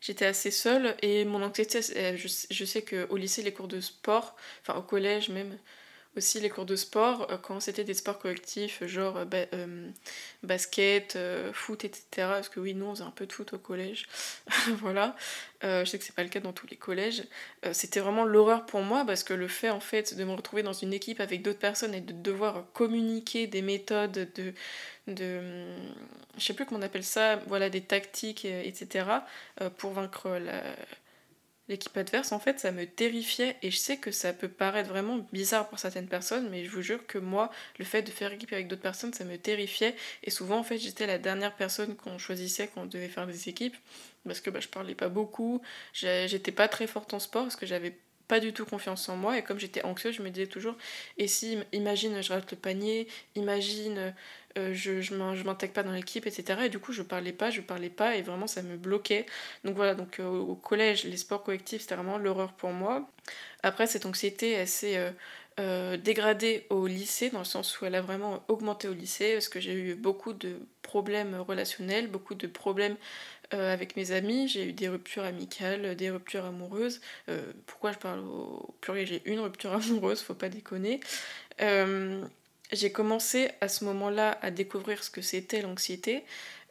J'étais 0.01 0.27
assez 0.27 0.51
seule 0.51 0.95
et 1.03 1.25
mon 1.25 1.43
anxiété, 1.43 1.81
je, 1.83 2.29
je 2.51 2.65
sais 2.65 2.83
qu'au 2.83 3.17
lycée, 3.17 3.43
les 3.43 3.53
cours 3.53 3.67
de 3.67 3.81
sport, 3.81 4.37
enfin 4.63 4.79
au 4.79 4.83
collège 4.83 5.31
même, 5.31 5.59
aussi 6.17 6.41
les 6.41 6.49
cours 6.49 6.65
de 6.65 6.77
sport, 6.77 7.29
euh, 7.31 7.37
quand 7.37 7.61
c'était 7.61 7.85
des 7.85 7.95
sports 7.95 8.19
collectifs, 8.19 8.85
genre 8.87 9.25
euh, 9.33 9.91
basket, 10.43 11.19
foot, 11.53 11.85
etc. 11.85 12.05
Parce 12.17 12.49
que 12.49 12.61
oui, 12.61 12.75
nous, 12.75 12.87
on 12.87 12.95
faisait 12.95 13.05
un 13.05 13.11
peu 13.11 13.27
de 13.27 13.33
foot 13.33 13.53
au 13.53 13.59
collège. 13.59 14.07
voilà. 14.81 15.17
je 15.63 15.85
sais 15.85 15.99
que 15.99 16.05
c'est 16.05 16.15
pas 16.15 16.23
le 16.23 16.29
cas 16.29 16.41
dans 16.41 16.53
tous 16.53 16.67
les 16.67 16.77
collèges. 16.77 17.25
c'était 17.73 18.01
vraiment 18.01 18.25
l'horreur 18.25 18.67
pour 18.67 18.81
moi 18.81 19.05
parce 19.05 19.25
que 19.25 19.35
le 19.35 19.49
fait, 19.49 19.71
en 19.71 19.81
fait, 19.81 20.15
de 20.15 20.25
me 20.25 20.33
retrouver 20.33 20.63
dans 20.63 20.73
une 20.73 20.93
équipe 20.93 21.21
avec 21.21 21.43
d'autres 21.43 21.59
personnes 21.59 21.95
et 21.95 22.01
de 22.01 22.13
devoir 22.13 22.65
communiquer 22.73 23.47
des 23.47 23.63
méthodes 23.63 24.29
de. 24.35 24.53
de 25.07 25.41
je 26.37 26.45
sais 26.45 26.55
plus 26.55 26.67
comment 26.67 26.81
on 26.81 26.83
appelle 26.83 27.05
ça, 27.05 27.37
voilà, 27.47 27.71
des 27.71 27.81
tactiques, 27.81 28.45
etc. 28.45 29.07
pour 29.79 29.93
vaincre 29.93 30.29
la 30.29 30.63
l'équipe 31.69 31.97
adverse, 31.97 32.33
en 32.33 32.39
fait, 32.39 32.61
ça 32.61 32.73
me 32.73 32.87
terrifiait 32.87 33.57
et 33.63 33.71
je 33.71 33.77
sais 33.77 33.97
que 33.97 34.11
ça 34.11 34.33
peut 34.33 34.49
paraître 34.49 34.89
vraiment 34.89 35.19
bizarre 35.33 35.69
pour 35.69 35.79
certaines 35.79 36.09
personnes, 36.09 36.49
mais 36.51 36.65
je 36.65 36.71
vous 36.71 36.83
jure 36.83 37.07
que 37.07 37.19
moi, 37.19 37.51
le 37.79 37.85
fait 37.85 38.03
de 38.03 38.11
faire 38.11 38.33
équipe 38.33 38.53
avec 38.53 38.69
d'autres 38.69 38.83
personnes, 38.83 39.13
ça 39.13 39.25
me 39.25 39.37
terrifiait. 39.37 39.97
Et 40.23 40.31
souvent, 40.31 40.59
en 40.59 40.63
fait, 40.63 40.79
j'étais 40.79 41.07
la 41.07 41.19
dernière 41.19 41.55
personne 41.55 41.97
qu'on 41.97 42.19
choisissait 42.19 42.69
quand 42.69 42.83
on 42.83 42.87
devait 42.87 43.09
faire 43.09 43.27
des 43.27 43.49
équipes 43.49 43.77
parce 44.25 44.41
que 44.41 44.51
bah, 44.51 44.61
je 44.61 44.69
parlais 44.69 44.95
pas 44.95 45.09
beaucoup, 45.09 45.63
j'étais 45.93 46.53
pas 46.53 46.69
très 46.69 46.87
forte 46.87 47.15
en 47.15 47.19
sport 47.19 47.45
parce 47.45 47.57
que 47.57 47.67
j'avais 47.67 47.97
pas 48.29 48.41
du 48.41 48.53
tout 48.53 48.65
confiance 48.65 49.09
en 49.09 49.17
moi 49.17 49.39
et 49.39 49.43
comme 49.43 49.59
j'étais 49.59 49.85
anxieuse, 49.85 50.17
je 50.17 50.23
me 50.23 50.31
disais 50.31 50.47
toujours 50.47 50.77
et 51.19 51.29
si 51.29 51.59
imagine 51.73 52.23
je 52.23 52.33
rate 52.33 52.51
le 52.51 52.57
panier, 52.57 53.09
imagine 53.35 54.15
euh, 54.57 54.73
je, 54.73 55.01
je 55.03 55.15
m'intègre 55.15 55.75
pas 55.75 55.83
dans 55.83 55.93
l'équipe, 55.93 56.27
etc. 56.27 56.65
Et 56.65 56.69
du 56.69 56.79
coup, 56.79 56.93
je 56.93 57.03
parlais 57.03 57.33
pas, 57.33 57.51
je 57.51 57.61
parlais 57.61 57.91
pas, 57.91 58.17
et 58.17 58.23
vraiment, 58.23 58.47
ça 58.47 58.63
me 58.63 58.77
bloquait. 58.77 59.27
Donc 59.65 59.77
voilà, 59.77 59.95
donc 59.95 60.19
euh, 60.19 60.27
au 60.27 60.55
collège, 60.55 61.05
les 61.05 61.17
sports 61.17 61.43
collectifs, 61.43 61.83
c'était 61.83 61.95
vraiment 61.95 62.19
l'horreur 62.19 62.53
pour 62.55 62.71
moi. 62.71 63.09
Après, 63.63 63.87
cette 63.87 64.07
anxiété, 64.07 64.53
elle 64.53 64.69
s'est 64.69 65.13
dégradé 66.05 66.67
au 66.71 66.87
lycée, 66.87 67.31
dans 67.31 67.39
le 67.41 67.45
sens 67.47 67.81
où 67.81 67.87
elle 67.87 67.95
a 67.95 68.03
vraiment 68.03 68.45
augmenté 68.49 68.89
au 68.89 68.93
lycée, 68.93 69.33
parce 69.35 69.49
que 69.49 69.61
j'ai 69.61 69.73
eu 69.73 69.95
beaucoup 69.95 70.33
de 70.35 70.59
problèmes 70.83 71.35
relationnels, 71.35 72.09
beaucoup 72.09 72.35
de 72.35 72.47
problèmes 72.47 72.97
avec 73.51 73.97
mes 73.97 74.13
amis, 74.13 74.49
j'ai 74.49 74.67
eu 74.69 74.73
des 74.73 74.89
ruptures 74.89 75.25
amicales, 75.25 75.97
des 75.97 76.11
ruptures 76.11 76.45
amoureuses. 76.45 77.01
pourquoi 77.67 77.93
je 77.93 77.99
parle 77.99 78.21
au 78.21 78.75
pluriel? 78.81 79.07
J'ai 79.07 79.23
une 79.25 79.41
rupture 79.41 79.73
amoureuse, 79.75 80.21
faut 80.21 80.35
pas 80.35 80.49
déconner. 80.49 81.01
j'ai 81.59 82.93
commencé 82.93 83.51
à 83.61 83.69
ce 83.69 83.85
moment-là 83.85 84.39
à 84.43 84.51
découvrir 84.51 85.03
ce 85.05 85.11
que 85.11 85.23
c'était 85.23 85.63
l'anxiété. 85.63 86.25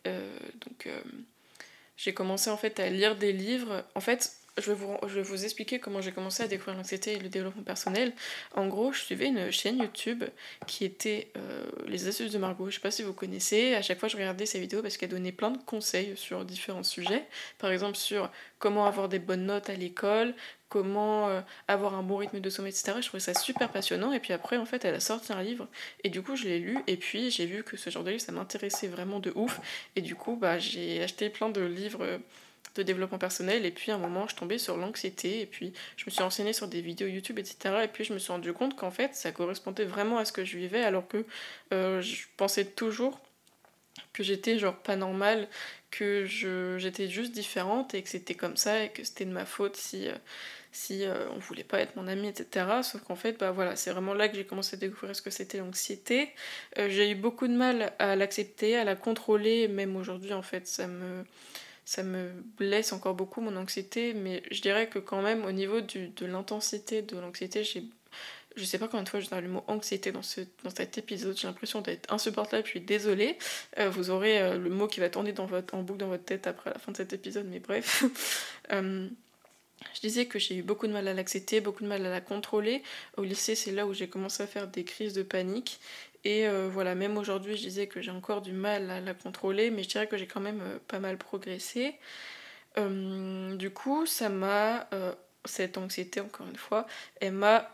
donc 0.06 0.88
j'ai 1.98 2.14
commencé 2.14 2.50
en 2.50 2.58
fait 2.58 2.80
à 2.80 2.90
lire 2.90 3.16
des 3.16 3.32
livres. 3.32 3.86
En 3.96 4.02
fait, 4.02 4.34
je 4.58 4.72
vais, 4.72 4.74
vous, 4.74 4.98
je 5.08 5.44
expliquer 5.44 5.80
comment 5.80 6.00
j'ai 6.00 6.14
commencé 6.14 6.42
à 6.42 6.48
découvrir 6.48 6.78
l'anxiété 6.78 7.14
et 7.14 7.20
le 7.20 7.28
développement 7.28 7.64
personnel. 7.64 8.14
En 8.54 8.68
gros, 8.68 8.94
je 8.94 9.02
suivais 9.02 9.28
une 9.28 9.52
chaîne 9.52 9.80
YouTube 9.80 10.24
qui 10.66 10.86
était 10.86 11.30
euh, 11.36 11.66
Les 11.88 12.08
astuces 12.08 12.32
de 12.32 12.38
Margot. 12.38 12.70
Je 12.70 12.76
sais 12.76 12.82
pas 12.82 12.92
si 12.92 13.04
vous 13.04 13.14
connaissez. 13.14 13.76
À 13.76 13.82
chaque 13.82 14.00
fois, 14.00 14.08
je 14.08 14.16
regardais 14.16 14.46
ses 14.46 14.60
vidéos 14.60 14.82
parce 14.82 14.96
qu'elle 14.96 15.10
donnait 15.10 15.34
plein 15.34 15.52
de 15.52 15.58
conseils 15.58 16.16
sur 16.16 16.46
différents 16.46 16.84
sujets. 16.84 17.26
Par 17.58 17.72
exemple, 17.72 17.98
sur 17.98 18.32
comment 18.58 18.86
avoir 18.86 19.10
des 19.10 19.20
bonnes 19.20 19.46
notes 19.46 19.70
à 19.70 19.76
l'école, 19.76 20.34
comment 20.70 21.28
euh, 21.28 21.42
avoir 21.68 21.94
un 21.96 22.04
bon 22.04 22.16
rythme 22.16 22.40
de 22.40 22.50
sommeil, 22.50 22.72
etc. 22.72 22.94
Je 23.02 23.08
trouvais 23.08 23.20
ça 23.20 23.34
super 23.34 23.70
passionnant. 23.70 24.14
Et 24.14 24.22
puis 24.22 24.32
après, 24.32 24.56
en 24.56 24.66
fait, 24.66 24.86
elle 24.86 24.96
a 24.96 25.02
sorti 25.02 25.34
un 25.34 25.44
livre. 25.44 25.68
Et 26.06 26.10
du 26.10 26.22
coup, 26.22 26.38
je 26.38 26.46
l'ai 26.46 26.60
lu. 26.60 26.78
Et 26.88 26.96
puis, 26.96 27.30
j'ai 27.30 27.46
vu 27.46 27.64
que 27.64 27.76
ce 27.76 27.90
genre 27.90 28.06
de 28.06 28.12
livre, 28.12 28.22
ça 28.22 28.32
m'intéressait 28.32 28.88
vraiment 28.88 29.20
de 29.20 29.34
ouf. 29.36 29.60
Et 29.98 30.02
du 30.02 30.16
coup, 30.16 30.38
bah, 30.38 30.60
j'ai 30.60 31.04
acheté 31.04 31.30
plein 31.30 31.50
de 31.50 31.62
livres 31.62 32.22
de 32.76 32.84
développement 32.84 33.18
personnel. 33.18 33.66
Et 33.66 33.72
puis 33.72 33.92
à 33.92 33.96
un 33.96 33.98
moment, 33.98 34.28
je 34.28 34.36
tombais 34.36 34.58
sur 34.58 34.78
l'anxiété. 34.78 35.42
Et 35.42 35.46
puis 35.46 35.74
je 35.98 36.06
me 36.06 36.12
suis 36.12 36.22
renseignée 36.22 36.54
sur 36.54 36.68
des 36.68 36.82
vidéos 36.82 37.08
YouTube, 37.08 37.40
etc. 37.40 37.76
Et 37.84 37.88
puis 37.88 38.04
je 38.04 38.14
me 38.14 38.20
suis 38.20 38.32
rendu 38.32 38.54
compte 38.54 38.76
qu'en 38.76 38.92
fait, 38.92 39.16
ça 39.16 39.32
correspondait 39.32 39.86
vraiment 39.86 40.18
à 40.18 40.26
ce 40.26 40.32
que 40.32 40.46
je 40.46 40.58
vivais, 40.58 40.84
alors 40.84 41.08
que 41.08 41.26
euh, 41.74 42.02
je 42.02 42.26
pensais 42.38 42.66
toujours 42.66 43.20
que 44.14 44.24
j'étais 44.24 44.58
genre 44.60 44.76
pas 44.76 44.96
normale, 44.96 45.48
que 45.90 46.26
j'étais 46.26 47.08
juste 47.08 47.32
différente 47.32 47.94
et 47.94 48.02
que 48.02 48.10
c'était 48.10 48.34
comme 48.36 48.58
ça 48.58 48.84
et 48.84 48.90
que 48.90 49.04
c'était 49.04 49.26
de 49.26 49.32
ma 49.32 49.46
faute 49.46 49.78
si, 49.78 50.08
euh, 50.10 50.16
si 50.74 51.06
euh, 51.06 51.30
on 51.32 51.40
voulait 51.40 51.64
pas 51.64 51.80
être 51.80 51.96
mon 51.96 52.08
ami, 52.08 52.28
etc. 52.28 52.66
Sauf 52.84 53.02
qu'en 53.04 53.16
fait, 53.16 53.40
bah 53.40 53.52
voilà, 53.52 53.78
c'est 53.78 53.92
vraiment 53.92 54.14
là 54.14 54.28
que 54.28 54.36
j'ai 54.36 54.46
commencé 54.46 54.76
à 54.76 54.80
découvrir 54.80 55.16
ce 55.16 55.22
que 55.22 55.30
c'était 55.30 55.60
l'anxiété. 55.60 56.32
j'ai 56.76 57.12
eu 57.12 57.16
beaucoup 57.16 57.48
de 57.48 57.54
mal 57.54 57.94
à 58.00 58.18
l'accepter, 58.18 58.76
à 58.76 58.84
la 58.84 58.96
contrôler, 58.96 59.70
même 59.70 59.96
aujourd'hui 59.96 60.34
en 60.34 60.42
fait, 60.42 60.68
ça 60.68 60.88
me 60.88 61.24
ça 61.86 62.04
me 62.04 62.32
blesse 62.58 62.92
encore 62.92 63.14
beaucoup 63.14 63.42
mon 63.42 63.56
anxiété, 63.56 64.14
mais 64.14 64.44
je 64.52 64.62
dirais 64.62 64.90
que 64.90 65.00
quand 65.00 65.22
même 65.22 65.46
au 65.46 65.52
niveau 65.52 65.82
du, 65.82 66.10
de 66.10 66.26
l'intensité 66.26 67.04
de 67.04 67.18
l'anxiété, 67.18 67.64
j'ai 67.64 67.86
je 68.56 68.64
sais 68.64 68.80
pas 68.80 68.88
combien 68.88 69.04
de 69.04 69.10
fois 69.10 69.20
je 69.20 69.34
le 69.36 69.48
mot 69.50 69.64
anxiété 69.68 70.12
dans, 70.12 70.22
ce, 70.22 70.42
dans 70.64 70.70
cet 70.70 70.98
épisode, 70.98 71.38
j'ai 71.38 71.48
l'impression 71.48 71.82
d'être 71.82 72.12
insupportable, 72.12 72.64
je 72.66 72.70
suis 72.70 72.82
désolée. 72.82 73.38
Euh, 73.80 73.90
vous 73.90 74.10
aurez 74.10 74.42
euh, 74.42 74.58
le 74.58 74.70
mot 74.70 74.88
qui 74.88 75.00
va 75.00 75.10
tourner 75.10 75.34
dans 75.34 75.46
votre, 75.46 75.76
en 75.76 75.84
boucle 75.84 76.00
dans 76.00 76.08
votre 76.08 76.24
tête 76.24 76.48
après 76.48 76.70
la 76.70 76.80
fin 76.80 76.92
de 76.92 76.98
cet 76.98 77.14
épisode, 77.14 77.48
mais 77.50 77.60
bref. 77.60 78.04
Euh, 78.72 79.08
je 79.94 80.00
disais 80.00 80.26
que 80.26 80.40
j'ai 80.40 80.56
eu 80.56 80.64
beaucoup 80.64 80.88
de 80.88 80.92
mal 80.92 81.08
à 81.08 81.14
l'accepter, 81.14 81.62
beaucoup 81.62 81.84
de 81.84 81.88
mal 81.88 82.04
à 82.04 82.10
la 82.10 82.20
contrôler. 82.20 82.82
Au 83.18 83.24
lycée, 83.24 83.54
c'est 83.54 83.72
là 83.72 83.86
où 83.86 83.94
j'ai 83.94 84.08
commencé 84.08 84.42
à 84.42 84.48
faire 84.48 84.68
des 84.68 84.84
crises 84.84 85.14
de 85.14 85.22
panique. 85.22 85.80
Et 86.26 86.48
euh, 86.48 86.68
voilà, 86.72 86.96
même 86.96 87.18
aujourd'hui, 87.18 87.56
je 87.56 87.62
disais 87.62 87.88
que 87.88 88.02
j'ai 88.02 88.12
encore 88.12 88.42
du 88.42 88.52
mal 88.52 88.90
à 88.90 89.00
la 89.00 89.14
contrôler, 89.14 89.70
mais 89.70 89.84
je 89.84 89.90
dirais 89.90 90.08
que 90.08 90.18
j'ai 90.18 90.26
quand 90.26 90.42
même 90.42 90.62
euh, 90.62 90.80
pas 90.88 91.00
mal 91.00 91.18
progressé. 91.18 91.96
Euh, 92.78 93.56
du 93.56 93.70
coup, 93.70 94.08
ça 94.08 94.28
m'a, 94.30 94.90
cette 95.46 95.78
anxiété, 95.78 96.20
encore 96.20 96.48
une 96.48 96.56
fois, 96.58 96.88
elle 97.22 97.34
m'a 97.34 97.72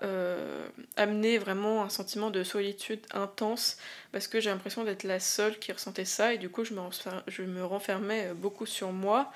amené 0.98 1.38
vraiment 1.38 1.84
un 1.84 1.90
sentiment 1.90 2.30
de 2.30 2.44
solitude 2.44 3.00
intense, 3.14 3.78
parce 4.12 4.28
que 4.28 4.40
j'ai 4.42 4.50
l'impression 4.52 4.84
d'être 4.84 5.04
la 5.04 5.20
seule 5.20 5.58
qui 5.58 5.72
ressentait 5.72 6.06
ça, 6.06 6.34
et 6.34 6.38
du 6.38 6.50
coup, 6.50 6.66
je 6.66 6.74
me, 6.74 6.82
je 7.28 7.44
me 7.44 7.64
renfermais 7.66 8.34
beaucoup 8.36 8.66
sur 8.68 8.92
moi. 8.92 9.32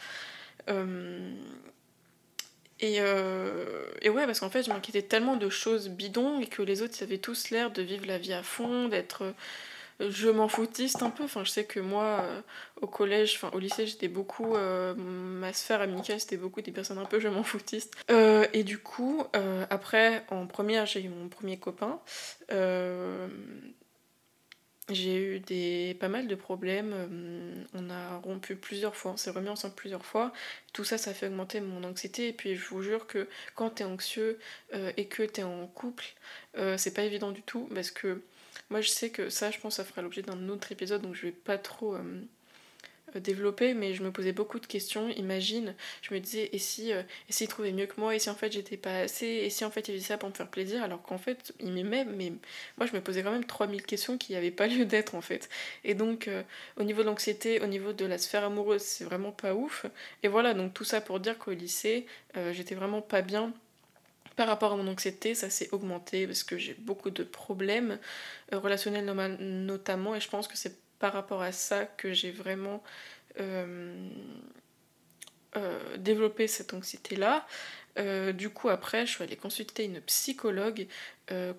Et, 2.82 2.98
euh, 3.00 3.86
et, 4.02 4.10
ouais, 4.10 4.26
parce 4.26 4.42
qu'en 4.42 4.50
fait, 4.50 4.64
je 4.64 4.70
m'inquiétais 4.70 5.02
tellement 5.02 5.38
de 5.38 5.50
choses 5.50 5.90
bidons 5.90 6.40
et 6.40 6.48
que 6.48 6.62
les 6.62 6.82
autres, 6.82 7.02
avaient 7.02 7.18
tous 7.18 7.50
l'air 7.50 7.72
de 7.72 7.82
vivre 7.82 8.06
la 8.06 8.18
vie 8.18 8.34
à 8.34 8.44
fond, 8.44 8.88
d'être 8.90 9.24
euh, 9.24 9.32
je 10.10 10.30
m'en 10.30 10.50
foutiste 10.50 11.02
un 11.02 11.10
peu. 11.10 11.24
Enfin, 11.24 11.46
je 11.46 11.52
sais 11.52 11.64
que 11.64 11.80
moi, 11.80 12.20
euh, 12.24 12.42
au 12.82 12.88
collège, 12.88 13.36
enfin, 13.36 13.50
au 13.56 13.60
lycée, 13.60 13.88
j'étais 13.88 14.10
beaucoup. 14.10 14.56
ma 14.98 15.54
sphère 15.54 15.82
amicale, 15.82 16.20
c'était 16.20 16.38
beaucoup 16.38 16.62
des 16.62 16.72
personnes 16.72 16.98
un 16.98 17.06
peu 17.06 17.20
je 17.20 17.30
m'en 17.30 17.44
foutiste. 17.44 17.96
et 18.10 18.64
du 18.64 18.80
coup, 18.80 19.24
après, 19.70 20.26
en 20.30 20.46
première, 20.48 20.86
j'ai 20.86 21.02
eu 21.02 21.10
mon 21.10 21.30
premier 21.30 21.58
copain 21.58 22.02
j'ai 24.90 25.16
eu 25.16 25.40
des, 25.40 25.96
pas 26.00 26.10
mal 26.10 26.28
de 26.28 26.36
problèmes. 26.36 26.92
Euh, 26.94 27.64
on 27.74 27.90
a 27.90 28.18
rompu 28.18 28.56
plusieurs 28.56 28.96
fois, 28.96 29.14
on 29.14 29.18
s'est 29.18 29.32
remis 29.32 29.50
ensemble 29.50 29.74
plusieurs 29.76 30.06
fois. 30.06 30.32
Tout 30.74 30.84
ça, 30.84 30.98
ça 30.98 31.14
fait 31.14 31.28
augmenter 31.28 31.60
mon 31.60 31.84
anxiété. 31.84 32.28
Et 32.28 32.34
puis, 32.34 32.56
je 32.56 32.68
vous 32.70 32.82
jure 32.84 33.08
que 33.08 33.28
quand 33.56 33.72
t'es 33.72 33.84
anxieux 33.84 34.40
euh, 34.74 34.92
et 34.98 35.08
que 35.08 35.24
t'es 35.24 35.44
en 35.44 35.66
couple, 35.68 36.06
euh, 36.58 36.78
c'est 36.78 36.94
pas 36.94 37.04
évident 37.04 37.32
du 37.32 37.42
tout. 37.42 37.68
Parce 37.74 37.92
que 37.92 38.22
moi, 38.70 38.82
je 38.82 38.90
sais 38.90 39.10
que 39.10 39.30
ça, 39.30 39.50
je 39.52 39.60
pense, 39.60 39.78
ça 39.78 39.84
fera 39.84 40.02
l'objet 40.02 40.22
d'un 40.22 40.50
autre 40.50 40.72
épisode. 40.72 41.02
Donc, 41.02 41.16
je 41.16 41.24
vais 41.24 41.32
pas 41.32 41.58
trop 41.58 41.98
développer, 43.20 43.74
mais 43.74 43.94
je 43.94 44.04
me 44.04 44.12
posais 44.12 44.32
beaucoup 44.32 44.60
de 44.60 44.66
questions. 44.66 45.10
Imagine, 45.10 45.76
je 46.02 46.14
me 46.14 46.20
disais, 46.20 46.50
et 46.52 46.60
si 46.60 46.94
euh, 46.94 47.02
et 47.30 47.34
s'il 47.34 47.48
trouvait 47.48 47.72
mieux 47.72 47.86
que 47.86 48.00
moi, 48.00 48.16
et 48.16 48.20
si 48.20 48.30
en 48.30 48.36
fait 48.36 48.52
j'étais 48.52 48.78
pas 48.78 49.00
assez, 49.00 49.26
et 49.26 49.50
si 49.50 49.66
en 49.66 49.72
fait 49.72 49.88
il 49.88 49.96
faisait 49.96 50.08
ça 50.08 50.18
pour 50.18 50.30
me 50.30 50.34
faire 50.34 50.50
plaisir, 50.50 50.84
alors 50.84 51.02
qu'en 51.02 51.18
fait 51.18 51.54
il 51.60 51.74
m'aimait, 51.74 52.06
mais 52.06 52.34
moi 52.78 52.88
je 52.88 52.94
me 52.94 53.02
posais 53.02 53.24
quand 53.24 53.32
même 53.32 53.46
3000 53.46 53.84
questions 53.84 54.18
qui 54.18 54.34
n'avaient 54.34 54.52
pas 54.52 54.68
lieu 54.68 54.86
d'être 54.86 55.16
en 55.16 55.22
fait. 55.22 55.50
Et 55.84 55.94
donc 55.94 56.28
euh, 56.28 56.44
au 56.78 56.84
niveau 56.84 57.02
de 57.02 57.08
l'anxiété, 57.08 57.62
au 57.62 57.68
niveau 57.68 57.94
de 57.94 58.06
la 58.06 58.18
sphère 58.18 58.44
amoureuse, 58.44 58.82
c'est 58.82 59.06
vraiment 59.06 59.32
pas 59.32 59.54
ouf. 59.54 59.86
Et 60.24 60.28
voilà, 60.28 60.54
donc 60.54 60.74
tout 60.74 60.84
ça 60.86 61.02
pour 61.02 61.20
dire 61.20 61.38
qu'au 61.38 61.52
lycée, 61.52 62.06
euh, 62.38 62.54
j'étais 62.54 62.76
vraiment 62.76 63.02
pas 63.02 63.22
bien 63.22 63.54
par 64.36 64.48
rapport 64.48 64.74
à 64.74 64.76
mon 64.76 64.88
anxiété, 64.88 65.34
ça 65.34 65.50
s'est 65.50 65.70
augmenté 65.72 66.28
parce 66.28 66.44
que 66.44 66.58
j'ai 66.58 66.74
beaucoup 66.74 67.10
de 67.10 67.24
problèmes 67.24 68.00
relationnels 68.52 69.06
notamment 69.40 70.14
et 70.14 70.20
je 70.20 70.28
pense 70.28 70.50
que 70.50 70.58
c'est 70.58 70.76
par 71.00 71.14
rapport 71.14 71.42
à 71.42 71.52
ça 71.52 71.86
que 71.86 72.14
j'ai 72.14 72.32
vraiment 72.32 72.84
euh, 73.40 74.10
euh, 75.56 75.98
développé 75.98 76.48
cette 76.48 76.74
anxiété-là. 76.74 77.48
Euh, 77.98 78.34
du 78.34 78.50
coup, 78.50 78.68
après, 78.68 79.06
je 79.06 79.12
suis 79.12 79.24
allée 79.24 79.38
consulter 79.38 79.86
une 79.86 80.02
psychologue 80.02 80.88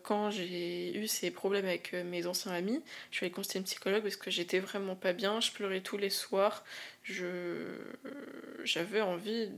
quand 0.04 0.30
j'ai 0.30 0.96
eu 0.96 1.08
ces 1.08 1.32
problèmes 1.32 1.64
avec 1.64 1.92
mes 1.92 2.26
anciens 2.26 2.52
amis. 2.52 2.84
Je 3.10 3.16
suis 3.16 3.26
allée 3.26 3.32
consulter 3.32 3.58
une 3.58 3.64
psychologue 3.64 4.02
parce 4.02 4.16
que 4.16 4.30
j'étais 4.30 4.60
vraiment 4.60 4.94
pas 4.94 5.12
bien. 5.12 5.40
Je 5.40 5.50
pleurais 5.50 5.80
tous 5.80 5.96
les 5.96 6.10
soirs. 6.10 6.62
J'avais 8.62 9.00
envie 9.00 9.50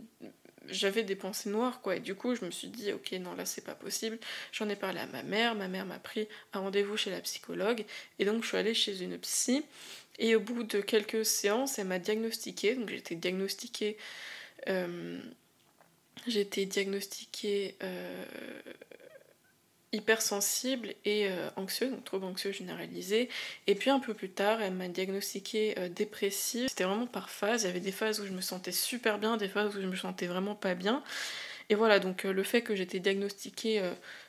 j'avais 0.67 1.03
des 1.03 1.17
pensées 1.17 1.51
noires 1.51 1.81
quoi. 1.81 1.97
Et 1.97 2.01
du 2.01 2.15
coup 2.15 2.35
je 2.35 2.45
me 2.45 2.51
suis 2.51 2.69
dit 2.69 2.93
ok 2.93 3.13
non 3.21 3.35
là 3.35 3.45
c'est 3.45 3.65
pas 3.65 3.75
possible. 3.75 4.19
J'en 4.53 4.69
ai 4.69 4.77
parlé 4.77 5.01
à 5.01 5.07
ma 5.07 5.23
mère. 5.23 5.55
Ma 5.55 5.69
mère 5.69 5.87
m'a 5.87 5.99
pris 5.99 6.29
un 6.53 6.61
rendez-vous 6.61 6.97
chez 6.97 7.11
la 7.11 7.21
psychologue. 7.21 7.85
Et 8.19 8.25
donc 8.25 8.43
je 8.43 8.49
suis 8.49 8.57
allée 8.57 8.75
chez 8.75 9.03
une 9.03 9.19
psy. 9.19 9.65
Et 10.19 10.35
au 10.35 10.41
bout 10.41 10.65
de 10.65 10.81
quelques 10.81 11.25
séances 11.25 11.79
elle 11.79 11.87
m'a 11.87 11.99
diagnostiquée. 11.99 12.75
Donc 12.75 12.91
été 12.91 13.15
diagnostiquée 13.15 13.97
euh, 14.69 15.21
été 16.27 16.67
diagnostiquée 16.67 17.77
euh, 17.83 18.25
hypersensible 19.93 20.95
et 21.05 21.29
euh, 21.29 21.49
anxieux, 21.57 21.89
donc 21.89 22.05
trouble 22.05 22.27
anxieux 22.27 22.53
généralisé. 22.53 23.29
Et 23.67 23.75
puis 23.75 23.91
un 23.91 24.01
peu 24.01 24.15
plus 24.15 24.31
tard, 24.31 24.61
elle 24.61 24.75
m'a 24.75 24.89
diagnostiqué 24.89 25.75
euh, 25.79 25.89
dépressive. 25.89 26.69
C'était 26.69 26.85
vraiment 26.85 27.07
par 27.07 27.31
phase. 27.31 27.63
Il 27.63 27.67
y 27.67 27.71
avait 27.71 27.81
des 27.81 27.93
phases 27.93 28.21
où 28.21 28.27
je 28.27 28.33
me 28.33 28.41
sentais 28.41 28.73
super 28.73 29.19
bien, 29.19 29.37
des 29.37 29.49
phases 29.49 29.77
où 29.77 29.81
je 29.81 29.87
me 29.87 29.97
sentais 29.97 30.27
vraiment 30.27 30.55
pas 30.55 30.75
bien. 30.75 31.03
Et 31.71 31.75
voilà, 31.75 31.99
donc 31.99 32.25
euh, 32.25 32.33
le 32.33 32.43
fait 32.43 32.63
que 32.63 32.75
j'étais 32.75 32.99
diagnostiquée 32.99 33.83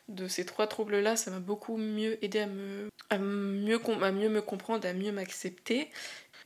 de 0.08 0.28
ces 0.28 0.46
trois 0.46 0.68
troubles-là, 0.68 1.16
ça 1.16 1.32
m'a 1.32 1.40
beaucoup 1.40 1.78
mieux 1.78 2.24
aidé 2.24 2.40
à 2.40 2.48
me, 2.48 2.90
à 3.10 3.18
mieux, 3.18 3.80
à 4.02 4.12
mieux 4.12 4.30
me 4.30 4.42
comprendre, 4.42 4.88
à 4.88 4.94
mieux 4.94 5.12
m'accepter. 5.12 5.90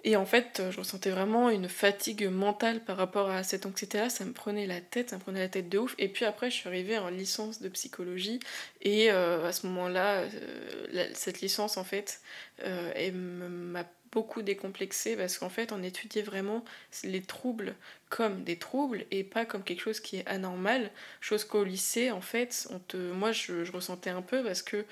Et 0.06 0.18
en 0.18 0.26
fait, 0.26 0.62
je 0.70 0.78
ressentais 0.78 1.12
vraiment 1.12 1.50
une 1.50 1.70
fatigue 1.70 2.28
mentale 2.28 2.82
par 2.82 2.98
rapport 2.98 3.30
à 3.30 3.44
cette 3.44 3.66
anxiété-là. 3.66 4.10
Ça 4.10 4.26
me 4.26 4.34
prenait 4.34 4.68
la 4.68 4.82
tête, 4.82 5.12
ça 5.12 5.16
me 5.16 5.22
prenait 5.22 5.40
la 5.40 5.48
tête 5.48 5.70
de 5.70 5.78
ouf. 5.78 5.96
Et 5.98 6.10
puis 6.10 6.26
après, 6.26 6.52
je 6.52 6.56
suis 6.56 6.68
arrivée 6.68 6.98
en 6.98 7.10
licence 7.10 7.62
de 7.62 7.70
psychologie. 7.70 8.40
Et 8.82 9.12
euh, 9.12 9.48
à 9.48 9.54
ce 9.54 9.66
moment-là, 9.68 10.24
euh, 10.24 11.08
cette 11.14 11.40
licence, 11.40 11.78
en 11.78 11.86
fait, 11.86 12.20
euh, 12.66 13.12
m'a 13.14 13.86
beaucoup 14.12 14.42
décomplexée 14.42 15.16
parce 15.16 15.38
qu'en 15.38 15.50
fait, 15.50 15.72
on 15.72 15.82
étudiait 15.82 16.22
vraiment 16.22 16.64
les 17.04 17.22
troubles 17.22 17.74
comme 18.10 18.44
des 18.44 18.58
troubles 18.58 19.06
et 19.10 19.24
pas 19.24 19.46
comme 19.46 19.64
quelque 19.64 19.82
chose 19.82 20.02
qui 20.02 20.18
est 20.18 20.28
anormal. 20.28 20.92
Chose 21.22 21.46
qu'au 21.46 21.64
lycée, 21.64 22.12
en 22.12 22.22
fait, 22.22 22.68
on 22.72 22.78
te... 22.78 22.98
moi, 22.98 23.32
je, 23.32 23.64
je 23.64 23.72
ressentais 23.72 24.12
un 24.12 24.22
peu 24.22 24.44
parce 24.44 24.62
que 24.62 24.86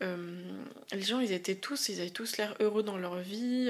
les 0.00 1.02
gens, 1.02 1.18
ils 1.18 1.32
étaient 1.32 1.56
tous, 1.56 1.88
ils 1.88 2.00
avaient 2.00 2.10
tous 2.10 2.36
l'air 2.36 2.54
heureux 2.60 2.84
dans 2.84 2.98
leur 2.98 3.16
vie 3.16 3.68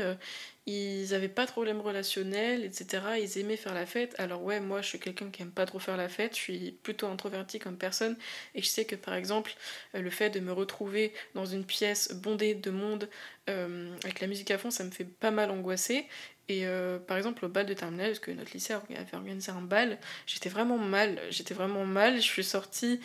ils 0.69 1.15
avaient 1.15 1.31
pas 1.31 1.47
de 1.47 1.51
problème 1.51 1.81
relationnel, 1.81 2.63
etc. 2.63 3.03
Ils 3.19 3.39
aimaient 3.39 3.57
faire 3.57 3.73
la 3.73 3.87
fête. 3.87 4.15
Alors 4.19 4.43
ouais, 4.43 4.61
moi 4.61 4.83
je 4.83 4.89
suis 4.89 4.99
quelqu'un 5.01 5.31
qui 5.31 5.41
aime 5.41 5.51
pas 5.51 5.65
trop 5.65 5.79
faire 5.79 5.97
la 5.97 6.11
fête, 6.11 6.37
je 6.37 6.41
suis 6.41 6.73
plutôt 6.83 7.07
introvertie 7.07 7.59
comme 7.59 7.79
personne 7.79 8.17
et 8.55 8.61
je 8.61 8.67
sais 8.67 8.85
que 8.85 8.95
par 8.95 9.15
exemple 9.15 9.55
euh, 9.95 10.03
le 10.03 10.11
fait 10.11 10.29
de 10.29 10.41
me 10.41 10.53
retrouver 10.53 11.15
dans 11.35 11.47
une 11.47 11.65
pièce 11.65 12.13
bondée 12.13 12.55
de 12.55 12.71
monde 12.71 13.09
euh, 13.49 13.95
avec 14.05 14.21
la 14.21 14.27
musique 14.27 14.51
à 14.51 14.59
fond, 14.59 14.71
ça 14.71 14.85
me 14.85 14.91
fait 14.91 15.05
pas 15.07 15.31
mal 15.31 15.51
angoisser. 15.51 16.07
Et 16.51 16.67
euh, 16.67 16.99
par 16.99 17.19
exemple, 17.19 17.45
au 17.45 17.49
bal 17.49 17.67
de 17.67 17.75
terminale, 17.75 18.09
parce 18.09 18.21
que 18.21 18.31
notre 18.31 18.53
lycée 18.55 18.73
avait 18.73 19.15
organisé 19.15 19.53
un 19.53 19.61
bal, 19.61 19.99
j'étais 20.27 20.49
vraiment 20.49 20.79
mal. 20.79 21.21
J'étais 21.29 21.53
vraiment 21.53 21.85
mal. 21.85 22.17
Je 22.17 22.23
suis 22.23 22.45
sortie 22.45 23.01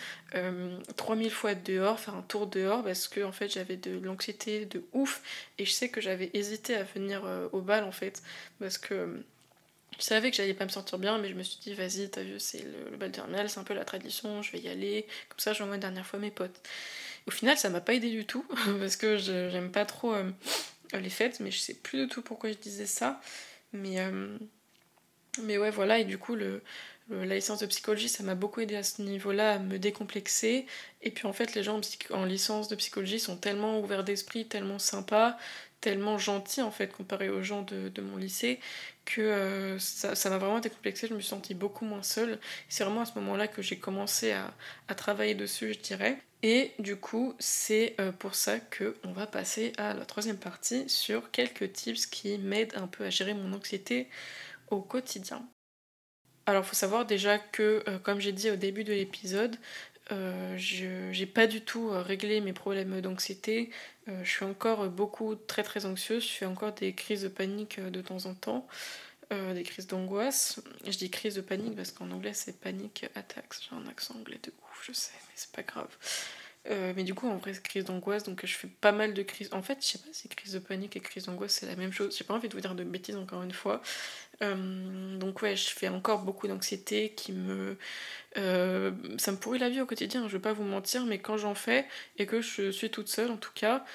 3000 0.96 1.30
fois 1.30 1.54
dehors, 1.54 2.00
faire 2.00 2.16
un 2.16 2.22
tour 2.22 2.48
dehors, 2.48 2.86
parce 2.86 3.10
que 3.10 3.22
en 3.22 3.34
fait, 3.34 3.50
j'avais 3.50 3.76
de 3.76 4.00
l'anxiété 4.00 4.66
de 4.66 4.86
ouf. 4.94 5.22
Et 5.58 5.66
je 5.66 5.72
sais 5.72 5.90
que 5.90 6.00
j'avais 6.00 6.32
hésité 6.34 6.76
à 6.76 6.84
venir 6.84 7.24
au 7.54 7.62
bal, 7.62 7.84
en 7.84 7.92
fait, 7.92 8.22
parce 8.60 8.78
que 8.78 9.24
je 9.98 10.04
savais 10.04 10.32
que 10.32 10.38
j'allais 10.38 10.54
pas 10.54 10.66
me 10.66 10.70
sentir 10.70 10.98
bien, 10.98 11.18
mais 11.18 11.30
je 11.30 11.36
me 11.36 11.44
suis 11.44 11.60
dit, 11.62 11.74
vas-y, 11.74 12.10
t'as 12.10 12.24
vu, 12.24 12.40
c'est 12.40 12.64
le, 12.92 12.98
bal 12.98 13.12
terminal, 13.12 13.50
c'est 13.50 13.60
un 13.60 13.64
peu 13.64 13.74
la 13.74 13.86
tradition, 13.86 14.42
je 14.42 14.52
vais 14.52 14.60
y 14.60 14.68
aller. 14.68 15.06
Comme 15.30 15.40
ça, 15.40 15.54
je 15.54 15.64
vois 15.64 15.76
une 15.76 15.82
dernière 15.82 16.06
fois 16.06 16.20
mes 16.20 16.32
potes. 16.32 16.60
Au 17.28 17.32
final, 17.32 17.58
ça 17.58 17.70
m'a 17.70 17.82
pas 17.82 17.94
aidé 17.94 18.10
du 18.10 18.26
tout, 18.26 18.46
parce 18.80 18.96
que 18.96 19.18
j'aime 19.18 19.72
pas 19.72 19.86
trop 19.86 20.14
euh, 20.14 20.30
les 20.94 21.10
fêtes, 21.10 21.40
mais 21.40 21.52
je 21.52 21.60
sais 21.60 21.76
plus 21.76 22.04
du 22.04 22.08
tout 22.08 22.22
pourquoi 22.22 22.52
je 22.52 22.58
disais 22.58 22.86
ça. 22.86 23.22
Mais, 23.72 24.00
euh, 24.00 24.38
mais 25.44 25.58
ouais, 25.58 25.72
voilà, 25.72 26.00
et 26.00 26.06
du 26.06 26.18
coup, 26.18 26.36
le, 26.36 26.62
la 27.10 27.36
licence 27.36 27.60
de 27.60 27.66
psychologie, 27.66 28.10
ça 28.10 28.24
m'a 28.24 28.36
beaucoup 28.36 28.62
aidé 28.62 28.76
à 28.76 28.84
ce 28.84 29.02
niveau-là, 29.02 29.54
à 29.54 29.60
me 29.60 29.78
décomplexer. 29.78 30.66
Et 31.02 31.12
puis 31.12 31.28
en 31.28 31.34
fait, 31.34 31.56
les 31.56 31.64
gens 31.64 31.80
en 32.12 32.26
licence 32.26 32.68
de 32.68 32.76
psychologie 32.76 33.20
sont 33.20 33.38
tellement 33.38 33.80
ouverts 33.80 34.04
d'esprit, 34.04 34.48
tellement 34.48 34.80
sympas, 34.80 35.38
tellement 35.84 36.18
gentils 36.18 36.62
en 36.62 36.72
fait, 36.72 36.88
comparé 36.88 37.30
aux 37.30 37.44
gens 37.44 37.62
de, 37.62 38.02
mon 38.02 38.16
lycée, 38.16 38.62
que 39.04 39.22
euh, 39.22 39.80
ça 39.80 40.30
m'a 40.30 40.38
vraiment 40.38 40.62
décomplexé, 40.62 41.08
je 41.08 41.14
me 41.14 41.20
suis 41.20 41.28
sentie 41.28 41.54
beaucoup 41.54 41.84
moins 41.84 42.04
seule. 42.04 42.40
C'est 42.70 42.86
vraiment 42.86 43.02
à 43.02 43.06
ce 43.06 43.20
moment-là 43.20 43.50
que 43.50 43.62
j'ai 43.62 43.78
commencé 43.78 44.32
à, 44.32 44.96
travailler 44.96 45.36
dessus, 45.36 45.74
je 45.74 45.80
dirais. 45.80 46.18
Et 46.42 46.72
du 46.80 46.96
coup, 46.96 47.36
c'est 47.38 47.96
euh, 48.00 48.14
pour 48.14 48.36
ça 48.36 48.60
qu'on 48.60 49.12
va 49.12 49.28
passer 49.28 49.74
à 49.78 49.94
la 49.94 50.06
troisième 50.06 50.38
partie 50.38 50.88
sur 50.88 51.32
quelques 51.32 51.74
tips 51.74 52.06
qui 52.06 52.38
m'aident 52.38 52.76
un 52.76 52.88
peu 52.88 53.04
à 53.04 53.10
gérer 53.10 53.34
mon 53.34 53.52
anxiété 53.52 54.08
au 54.70 54.80
quotidien. 54.80 55.46
Alors, 56.46 56.66
faut 56.66 56.76
savoir 56.76 57.06
déjà 57.06 57.40
que, 57.40 57.84
euh, 57.90 58.00
comme 58.00 58.22
j'ai 58.22 58.32
dit 58.32 58.50
au 58.50 58.56
début 58.56 58.86
de 58.86 58.94
l'épisode, 58.94 59.58
je 60.10 61.10
j'ai 61.12 61.26
pas 61.26 61.48
du 61.48 61.62
tout 61.62 61.90
réglé 61.90 62.40
mes 62.40 62.54
problèmes 62.54 63.02
d'anxiété. 63.02 63.72
Je 64.08 64.30
suis 64.30 64.46
encore 64.46 64.90
beaucoup 64.90 65.36
très 65.36 65.64
très 65.64 65.86
anxieuse. 65.86 66.24
Je 66.24 66.32
fais 66.32 66.46
encore 66.46 66.74
des 66.74 66.94
crises 66.94 67.24
de 67.24 67.28
panique 67.28 67.80
de 67.80 68.02
temps 68.02 68.26
en 68.26 68.34
temps, 68.34 68.68
des 69.32 69.64
crises 69.64 69.88
d'angoisse. 69.88 70.62
Je 70.86 70.98
dis 70.98 71.10
crise 71.10 71.36
de 71.36 71.42
panique 71.42 71.76
parce 71.76 71.92
qu'en 71.92 72.12
anglais 72.12 72.34
c'est 72.34 72.60
panic 72.60 73.06
attacks. 73.16 73.54
J'ai 73.62 73.76
un 73.76 73.88
accent 73.88 74.16
anglais 74.16 74.40
de 74.44 74.50
ouf, 74.50 74.84
je 74.86 74.94
sais, 74.94 75.12
mais 75.14 75.34
c'est 75.36 75.52
pas 75.52 75.64
grave. 75.64 75.90
Euh, 76.70 76.94
mais 76.96 77.04
du 77.04 77.14
coup, 77.14 77.28
en 77.28 77.36
vrai, 77.38 77.54
c'est 77.54 77.62
crise 77.62 77.84
d'angoisse, 77.86 78.24
donc 78.24 78.46
je 78.46 78.56
fais 78.56 78.70
pas 78.70 78.94
mal 78.94 79.14
de 79.14 79.22
crises. 79.22 79.50
En 79.54 79.62
fait, 79.62 79.80
je 79.82 79.88
sais 79.88 79.98
pas 79.98 80.08
si 80.14 80.30
crise 80.30 80.54
de 80.54 80.60
panique 80.60 80.96
et 80.96 81.02
crise 81.02 81.26
d'angoisse 81.26 81.54
c'est 81.54 81.66
la 81.66 81.76
même 81.76 81.92
chose. 81.92 82.16
J'ai 82.18 82.24
pas 82.24 82.34
envie 82.34 82.48
de 82.48 82.54
vous 82.54 82.62
dire 82.62 82.74
de 82.76 82.84
bêtises 82.86 83.18
encore 83.18 83.44
une 83.44 83.52
fois. 83.52 83.82
Euh, 84.42 85.18
donc, 85.18 85.42
ouais, 85.42 85.56
je 85.58 85.70
fais 85.70 85.90
encore 85.90 86.24
beaucoup 86.24 86.48
d'anxiété 86.48 87.12
qui 87.16 87.34
me. 87.34 87.78
Euh, 88.38 88.92
ça 89.18 89.32
me 89.32 89.38
pourrit 89.38 89.60
la 89.60 89.70
vie 89.70 89.82
au 89.82 89.86
quotidien, 89.86 90.28
je 90.28 90.34
vais 90.38 90.42
pas 90.42 90.54
vous 90.54 90.64
mentir, 90.64 91.06
mais 91.06 91.20
quand 91.20 91.38
j'en 91.38 91.56
fais 91.56 91.86
et 92.18 92.26
que 92.26 92.42
je 92.42 92.72
suis 92.72 92.90
toute 92.92 93.08
seule 93.10 93.32
en 93.32 93.38
tout 93.38 93.52
cas, 93.54 93.86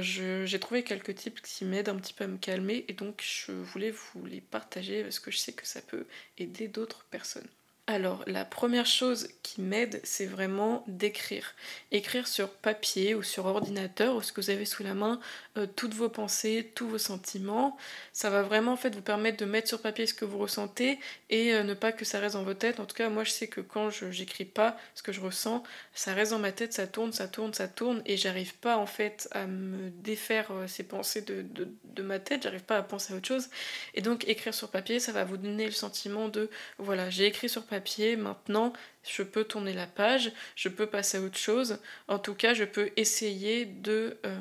j'ai 0.00 0.58
trouvé 0.60 0.82
quelques 0.84 1.14
types 1.14 1.40
qui 1.42 1.64
m'aident 1.64 1.88
un 1.90 1.96
petit 1.96 2.12
peu 2.14 2.24
à 2.24 2.26
me 2.28 2.38
calmer 2.38 2.84
et 2.88 2.92
donc 2.92 3.22
je 3.22 3.52
voulais 3.52 3.90
vous 3.90 4.26
les 4.26 4.40
partager 4.40 5.02
parce 5.02 5.20
que 5.20 5.30
je 5.30 5.38
sais 5.38 5.52
que 5.52 5.66
ça 5.66 5.80
peut 5.82 6.06
aider 6.38 6.68
d'autres 6.68 7.04
personnes. 7.10 7.48
Alors, 7.90 8.22
la 8.26 8.44
première 8.44 8.84
chose 8.84 9.28
qui 9.42 9.62
m'aide, 9.62 10.02
c'est 10.04 10.26
vraiment 10.26 10.84
d'écrire. 10.88 11.54
Écrire 11.90 12.28
sur 12.28 12.50
papier 12.50 13.14
ou 13.14 13.22
sur 13.22 13.46
ordinateur, 13.46 14.14
ou 14.14 14.20
ce 14.20 14.30
que 14.30 14.42
vous 14.42 14.50
avez 14.50 14.66
sous 14.66 14.82
la 14.82 14.92
main, 14.92 15.18
euh, 15.56 15.66
toutes 15.74 15.94
vos 15.94 16.10
pensées, 16.10 16.70
tous 16.74 16.86
vos 16.86 16.98
sentiments. 16.98 17.78
Ça 18.12 18.28
va 18.28 18.42
vraiment 18.42 18.72
en 18.72 18.76
fait 18.76 18.94
vous 18.94 19.00
permettre 19.00 19.38
de 19.38 19.46
mettre 19.46 19.68
sur 19.68 19.80
papier 19.80 20.06
ce 20.06 20.12
que 20.12 20.26
vous 20.26 20.36
ressentez 20.36 20.98
et 21.30 21.54
euh, 21.54 21.62
ne 21.62 21.72
pas 21.72 21.92
que 21.92 22.04
ça 22.04 22.18
reste 22.18 22.34
dans 22.34 22.42
vos 22.42 22.52
têtes. 22.52 22.78
En 22.78 22.84
tout 22.84 22.94
cas, 22.94 23.08
moi 23.08 23.24
je 23.24 23.30
sais 23.30 23.46
que 23.46 23.62
quand 23.62 23.88
je 23.88 24.10
j'écris 24.10 24.44
pas 24.44 24.76
ce 24.94 25.02
que 25.02 25.10
je 25.10 25.22
ressens, 25.22 25.62
ça 25.94 26.12
reste 26.12 26.32
dans 26.32 26.38
ma 26.38 26.52
tête, 26.52 26.74
ça 26.74 26.86
tourne, 26.86 27.14
ça 27.14 27.26
tourne, 27.26 27.54
ça 27.54 27.68
tourne, 27.68 28.02
et 28.04 28.18
j'arrive 28.18 28.54
pas 28.56 28.76
en 28.76 28.86
fait 28.86 29.30
à 29.32 29.46
me 29.46 29.88
défaire 29.88 30.48
euh, 30.50 30.66
ces 30.66 30.82
pensées 30.82 31.22
de, 31.22 31.40
de, 31.40 31.66
de 31.84 32.02
ma 32.02 32.18
tête, 32.18 32.42
j'arrive 32.42 32.64
pas 32.64 32.76
à 32.76 32.82
penser 32.82 33.14
à 33.14 33.16
autre 33.16 33.28
chose. 33.28 33.48
Et 33.94 34.02
donc 34.02 34.28
écrire 34.28 34.52
sur 34.52 34.68
papier, 34.70 35.00
ça 35.00 35.12
va 35.12 35.24
vous 35.24 35.38
donner 35.38 35.64
le 35.64 35.72
sentiment 35.72 36.28
de 36.28 36.50
voilà, 36.76 37.08
j'ai 37.08 37.24
écrit 37.24 37.48
sur 37.48 37.62
papier 37.62 37.77
maintenant 38.16 38.72
je 39.08 39.22
peux 39.22 39.44
tourner 39.44 39.72
la 39.72 39.86
page, 39.86 40.32
je 40.54 40.68
peux 40.68 40.86
passer 40.86 41.18
à 41.18 41.20
autre 41.20 41.38
chose. 41.38 41.78
En 42.08 42.18
tout 42.18 42.34
cas, 42.34 42.54
je 42.54 42.64
peux 42.64 42.90
essayer 42.96 43.64
de, 43.64 44.18
euh, 44.26 44.38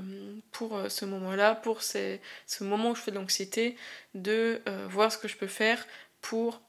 pour 0.51 0.77
euh, 0.77 0.89
ce 0.89 1.05
moment-là, 1.05 1.55
pour 1.55 1.81
ce 1.81 2.19
moment 2.61 2.91
où 2.91 2.95
je 2.95 3.01
fais 3.01 3.11
de 3.11 3.15
l'anxiété, 3.15 3.75
de 4.13 4.61
euh, 4.67 4.87
voir 4.89 5.11
ce 5.11 5.17
que 5.17 5.27
je 5.27 5.37
peux 5.37 5.47
faire 5.47 5.85
pour 6.21 6.61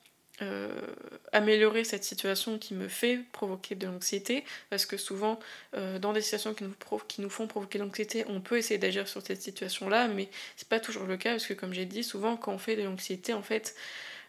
améliorer 1.33 1.83
cette 1.83 2.05
situation 2.05 2.61
qui 2.61 2.73
me 2.73 2.87
fait 2.87 3.19
provoquer 3.33 3.75
de 3.75 3.89
l'anxiété. 3.89 4.45
Parce 4.71 4.87
que 4.87 4.97
souvent, 4.97 5.41
dans 5.73 6.13
des 6.13 6.21
situations 6.21 6.55
qui 6.55 6.63
nous, 6.63 6.77
qui 7.09 7.23
nous 7.23 7.29
font 7.29 7.49
provoquer 7.49 7.81
de 7.81 7.83
l'anxiété, 7.83 8.25
on 8.29 8.41
peut 8.41 8.57
essayer 8.57 8.79
d'agir 8.79 9.09
sur 9.09 9.21
cette 9.21 9.43
situation-là, 9.43 10.07
mais 10.07 10.29
c'est 10.55 10.69
pas 10.69 10.79
toujours 10.79 11.07
le 11.07 11.17
cas, 11.17 11.31
parce 11.31 11.47
que 11.49 11.55
comme 11.55 11.73
j'ai 11.73 11.87
dit, 11.87 12.05
souvent 12.05 12.37
quand 12.37 12.53
on 12.53 12.59
fait 12.59 12.77
de 12.77 12.83
l'anxiété, 12.83 13.33
en 13.33 13.43
fait, 13.43 13.75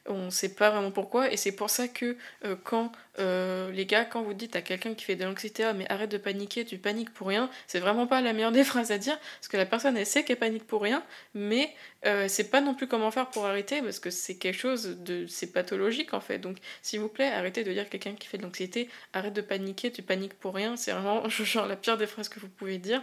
on 0.09 0.25
ne 0.25 0.29
sait 0.29 0.53
pas 0.53 0.69
vraiment 0.69 0.91
pourquoi 0.91 1.31
et 1.31 1.37
c'est 1.37 1.51
pour 1.51 1.69
ça 1.69 1.87
que 1.87 2.17
euh, 2.45 2.55
quand 2.63 2.91
euh, 3.19 3.71
les 3.71 3.85
gars 3.85 4.05
quand 4.05 4.21
vous 4.21 4.33
dites 4.33 4.55
à 4.55 4.61
quelqu'un 4.61 4.93
qui 4.93 5.05
fait 5.05 5.15
de 5.15 5.23
l'anxiété 5.23 5.63
ah, 5.63 5.73
mais 5.73 5.89
arrête 5.91 6.09
de 6.09 6.17
paniquer 6.17 6.65
tu 6.65 6.77
paniques 6.77 7.13
pour 7.13 7.27
rien 7.27 7.49
c'est 7.67 7.79
vraiment 7.79 8.07
pas 8.07 8.21
la 8.21 8.33
meilleure 8.33 8.51
des 8.53 8.63
phrases 8.63 8.91
à 8.91 8.97
dire 8.97 9.17
parce 9.19 9.47
que 9.47 9.57
la 9.57 9.65
personne 9.65 9.97
elle 9.97 10.05
sait 10.05 10.23
qu'elle 10.23 10.37
panique 10.37 10.65
pour 10.65 10.81
rien 10.81 11.03
mais 11.33 11.73
euh, 12.05 12.27
c'est 12.27 12.49
pas 12.49 12.61
non 12.61 12.73
plus 12.73 12.87
comment 12.87 13.11
faire 13.11 13.29
pour 13.29 13.45
arrêter 13.45 13.81
parce 13.81 13.99
que 13.99 14.09
c'est 14.09 14.35
quelque 14.35 14.57
chose 14.57 14.97
de 14.99 15.25
c'est 15.27 15.51
pathologique 15.51 16.13
en 16.13 16.21
fait. 16.21 16.39
Donc 16.39 16.57
s'il 16.81 16.99
vous 16.99 17.09
plaît 17.09 17.31
arrêtez 17.31 17.63
de 17.63 17.71
dire 17.71 17.83
à 17.83 17.85
quelqu'un 17.85 18.15
qui 18.15 18.27
fait 18.27 18.37
de 18.37 18.43
l'anxiété 18.43 18.89
arrête 19.13 19.33
de 19.33 19.41
paniquer 19.41 19.91
tu 19.91 20.01
paniques 20.01 20.33
pour 20.33 20.55
rien 20.55 20.75
c'est 20.75 20.91
vraiment 20.91 21.27
genre 21.29 21.67
la 21.67 21.75
pire 21.75 21.97
des 21.97 22.07
phrases 22.07 22.29
que 22.29 22.39
vous 22.39 22.49
pouvez 22.49 22.77
dire. 22.77 23.01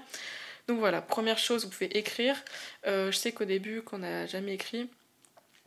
Donc 0.68 0.80
voilà 0.80 1.00
première 1.00 1.38
chose 1.38 1.64
vous 1.64 1.70
pouvez 1.70 1.96
écrire. 1.96 2.36
Je 2.84 3.12
sais 3.12 3.32
qu'au 3.32 3.44
début 3.44 3.82
qu'on 3.82 3.98
n'a 3.98 4.26
jamais 4.26 4.54
écrit 4.54 4.88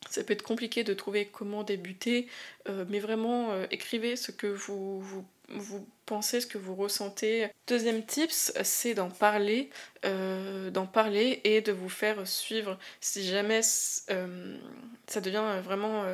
ça 0.07 0.23
peut 0.23 0.33
être 0.33 0.43
compliqué 0.43 0.83
de 0.83 0.93
trouver 0.93 1.25
comment 1.25 1.63
débuter, 1.63 2.27
euh, 2.67 2.85
mais 2.89 2.99
vraiment 2.99 3.51
euh, 3.51 3.65
écrivez 3.71 4.15
ce 4.15 4.31
que 4.31 4.47
vous, 4.47 5.01
vous, 5.49 5.87
pensez, 6.05 6.41
ce 6.41 6.47
que 6.47 6.57
vous 6.57 6.75
ressentez. 6.75 7.49
Deuxième 7.67 8.05
tips, 8.05 8.53
c'est 8.63 8.93
d'en 8.93 9.09
parler, 9.09 9.69
euh, 10.05 10.71
d'en 10.71 10.85
parler 10.85 11.41
et 11.43 11.61
de 11.61 11.71
vous 11.71 11.89
faire 11.89 12.27
suivre 12.27 12.77
si 13.01 13.25
jamais 13.27 13.61
ça 13.61 15.21
devient 15.21 15.61
vraiment 15.63 16.05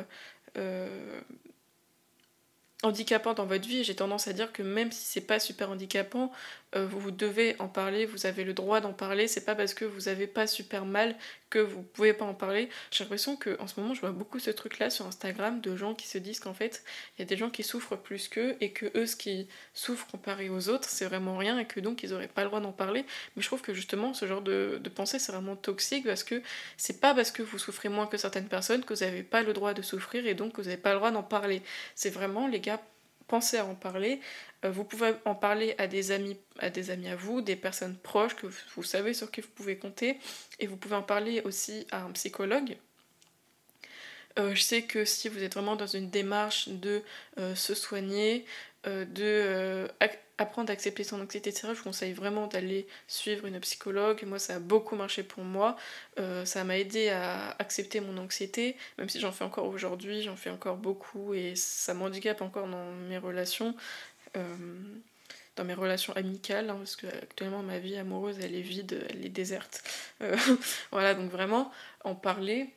handicapant 2.82 3.34
dans 3.34 3.46
votre 3.46 3.66
vie. 3.66 3.84
J'ai 3.84 3.96
tendance 3.96 4.28
à 4.28 4.32
dire 4.32 4.52
que 4.52 4.62
même 4.62 4.92
si 4.92 5.04
c'est 5.04 5.20
pas 5.20 5.38
super 5.38 5.70
handicapant, 5.70 6.32
euh, 6.76 6.86
vous 6.86 7.10
devez 7.10 7.56
en 7.58 7.68
parler, 7.68 8.06
vous 8.06 8.26
avez 8.26 8.44
le 8.44 8.52
droit 8.52 8.80
d'en 8.80 8.92
parler. 8.92 9.28
C'est 9.28 9.44
pas 9.44 9.54
parce 9.54 9.74
que 9.74 9.84
vous 9.84 10.08
avez 10.08 10.26
pas 10.26 10.46
super 10.46 10.84
mal 10.84 11.16
que 11.48 11.58
vous 11.58 11.82
pouvez 11.82 12.12
pas 12.12 12.24
en 12.24 12.34
parler. 12.34 12.68
J'ai 12.90 13.04
l'impression 13.04 13.36
que 13.36 13.56
en 13.60 13.66
ce 13.66 13.80
moment, 13.80 13.94
je 13.94 14.00
vois 14.00 14.10
beaucoup 14.10 14.38
ce 14.38 14.50
truc-là 14.50 14.90
sur 14.90 15.06
Instagram 15.06 15.60
de 15.60 15.76
gens 15.76 15.94
qui 15.94 16.06
se 16.06 16.18
disent 16.18 16.40
qu'en 16.40 16.54
fait, 16.54 16.84
il 17.16 17.20
y 17.20 17.22
a 17.22 17.26
des 17.26 17.36
gens 17.36 17.50
qui 17.50 17.62
souffrent 17.62 17.96
plus 17.96 18.28
qu'eux 18.28 18.56
et 18.60 18.72
que 18.72 18.86
eux, 18.96 19.06
ce 19.06 19.16
qui 19.16 19.48
souffrent 19.74 20.06
comparé 20.06 20.50
aux 20.50 20.68
autres, 20.68 20.88
c'est 20.88 21.06
vraiment 21.06 21.36
rien 21.36 21.58
et 21.58 21.66
que 21.66 21.80
donc 21.80 22.02
ils 22.02 22.12
auraient 22.12 22.28
pas 22.28 22.42
le 22.42 22.48
droit 22.48 22.60
d'en 22.60 22.72
parler. 22.72 23.04
Mais 23.36 23.42
je 23.42 23.46
trouve 23.46 23.62
que 23.62 23.74
justement, 23.74 24.12
ce 24.12 24.26
genre 24.26 24.42
de, 24.42 24.78
de 24.82 24.88
pensée, 24.90 25.18
c'est 25.18 25.32
vraiment 25.32 25.56
toxique 25.56 26.04
parce 26.04 26.24
que 26.24 26.42
c'est 26.76 27.00
pas 27.00 27.14
parce 27.14 27.30
que 27.30 27.42
vous 27.42 27.58
souffrez 27.58 27.88
moins 27.88 28.06
que 28.06 28.16
certaines 28.16 28.48
personnes 28.48 28.84
que 28.84 28.94
vous 28.94 29.04
n'avez 29.04 29.22
pas 29.22 29.42
le 29.42 29.52
droit 29.52 29.72
de 29.72 29.82
souffrir 29.82 30.26
et 30.26 30.34
donc 30.34 30.52
que 30.52 30.60
vous 30.60 30.68
n'avez 30.68 30.80
pas 30.80 30.92
le 30.92 30.96
droit 30.98 31.10
d'en 31.10 31.22
parler. 31.22 31.62
C'est 31.94 32.10
vraiment, 32.10 32.48
les 32.48 32.60
gars, 32.60 32.80
pensez 33.28 33.58
à 33.58 33.66
en 33.66 33.74
parler. 33.74 34.20
Euh, 34.66 34.70
vous 34.70 34.84
pouvez 34.84 35.14
en 35.24 35.34
parler 35.34 35.74
à 35.78 35.86
des 35.86 36.10
amis, 36.10 36.36
à 36.58 36.70
des 36.70 36.90
amis 36.90 37.08
à 37.08 37.16
vous, 37.16 37.40
des 37.40 37.56
personnes 37.56 37.96
proches 37.96 38.36
que 38.36 38.46
vous 38.74 38.82
savez 38.82 39.14
sur 39.14 39.30
qui 39.30 39.40
vous 39.40 39.50
pouvez 39.54 39.76
compter, 39.76 40.18
et 40.58 40.66
vous 40.66 40.76
pouvez 40.76 40.96
en 40.96 41.02
parler 41.02 41.40
aussi 41.42 41.86
à 41.90 42.02
un 42.02 42.12
psychologue. 42.12 42.76
Euh, 44.38 44.54
je 44.54 44.62
sais 44.62 44.82
que 44.82 45.04
si 45.04 45.28
vous 45.28 45.42
êtes 45.42 45.54
vraiment 45.54 45.76
dans 45.76 45.86
une 45.86 46.10
démarche 46.10 46.68
de 46.68 47.02
euh, 47.38 47.54
se 47.54 47.74
soigner, 47.74 48.44
de 48.84 49.88
apprendre 50.38 50.70
à 50.70 50.72
accepter 50.72 51.02
son 51.02 51.20
anxiété, 51.20 51.50
etc., 51.50 51.70
je 51.72 51.78
vous 51.78 51.82
conseille 51.82 52.12
vraiment 52.12 52.46
d'aller 52.46 52.86
suivre 53.08 53.46
une 53.46 53.58
psychologue. 53.58 54.22
Moi, 54.24 54.38
ça 54.38 54.56
a 54.56 54.58
beaucoup 54.60 54.94
marché 54.94 55.24
pour 55.24 55.42
moi. 55.42 55.76
ça 56.44 56.62
m'a 56.62 56.78
aidé 56.78 57.08
à 57.08 57.56
accepter 57.58 57.98
mon 57.98 58.16
anxiété, 58.16 58.76
même 58.96 59.08
si 59.08 59.18
j'en 59.18 59.32
fais 59.32 59.42
encore 59.42 59.66
aujourd'hui, 59.66 60.22
j'en 60.22 60.36
fais 60.36 60.50
encore 60.50 60.76
beaucoup 60.76 61.34
et 61.34 61.56
ça 61.56 61.94
m'handicape 61.94 62.42
encore 62.42 62.68
dans 62.68 62.92
mes 63.08 63.18
relations. 63.18 63.74
Euh, 64.36 64.56
dans 65.56 65.64
mes 65.64 65.74
relations 65.74 66.12
amicales, 66.14 66.68
hein, 66.68 66.76
parce 66.76 66.96
que 66.96 67.06
actuellement 67.06 67.62
ma 67.62 67.78
vie 67.78 67.96
amoureuse 67.96 68.38
elle 68.40 68.54
est 68.54 68.60
vide, 68.60 69.06
elle 69.08 69.24
est 69.24 69.30
déserte. 69.30 69.82
Euh, 70.20 70.36
voilà, 70.92 71.14
donc 71.14 71.30
vraiment 71.30 71.72
en 72.04 72.14
parler 72.14 72.74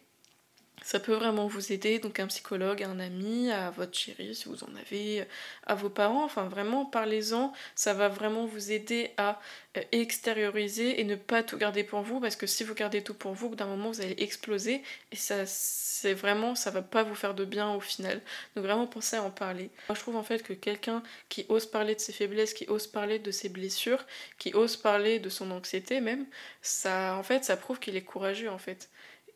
Ça 0.84 1.00
peut 1.00 1.14
vraiment 1.14 1.48
vous 1.48 1.72
aider, 1.72 2.00
donc 2.00 2.20
un 2.20 2.28
psychologue, 2.28 2.84
un 2.84 3.00
ami, 3.00 3.52
à 3.52 3.70
votre 3.72 3.98
chéri 3.98 4.34
si 4.36 4.48
vous 4.48 4.64
en 4.64 4.76
avez, 4.76 5.26
à 5.66 5.76
vos 5.76 5.90
parents, 5.90 6.24
enfin 6.24 6.48
vraiment 6.48 6.86
parlez-en, 6.86 7.54
ça 7.76 7.94
va 7.94 8.08
vraiment 8.08 8.46
vous 8.46 8.72
aider 8.72 9.12
à 9.18 9.40
euh, 9.78 9.82
extérioriser 9.92 11.00
et 11.00 11.04
ne 11.04 11.16
pas 11.16 11.44
tout 11.44 11.58
garder 11.58 11.84
pour 11.84 12.02
vous 12.02 12.20
parce 12.20 12.36
que 12.36 12.48
si 12.48 12.64
vous 12.64 12.74
gardez 12.74 13.04
tout 13.04 13.14
pour 13.14 13.34
vous, 13.34 13.56
d'un 13.56 13.66
moment 13.66 13.92
vous 13.92 14.02
allez 14.02 14.16
exploser 14.18 14.82
et 15.12 15.16
ça 15.16 15.46
c'est 15.46 16.14
vraiment 16.14 16.56
ça 16.56 16.72
va 16.72 16.82
pas 16.82 17.04
vous 17.04 17.16
faire 17.16 17.34
de 17.34 17.46
bien 17.46 17.74
au 17.74 17.80
final. 17.80 18.22
Donc 18.56 18.66
vraiment 18.66 18.88
pensez 18.88 19.18
à 19.18 19.24
en 19.24 19.32
parler. 19.32 19.70
Moi 19.90 19.96
je 19.96 20.00
trouve 20.02 20.16
en 20.16 20.24
fait 20.24 20.42
que 20.42 20.54
quelqu'un 20.54 21.04
qui 21.30 21.46
ose 21.50 21.66
parler 21.66 21.96
de 21.96 22.00
ses 22.00 22.14
faiblesses, 22.14 22.54
qui 22.54 22.66
ose 22.68 22.88
parler 22.88 23.20
de 23.20 23.32
ses 23.32 23.50
blessures, 23.50 24.06
qui 24.38 24.54
ose 24.54 24.78
parler 24.78 25.20
de 25.20 25.30
son 25.30 25.52
anxiété 25.52 26.02
même, 26.02 26.26
ça 26.62 27.16
en 27.18 27.24
fait 27.24 27.44
ça 27.44 27.58
prouve 27.58 27.80
qu'il 27.80 27.96
est 27.96 28.04
courageux 28.04 28.50
en 28.50 28.58
fait. 28.58 28.90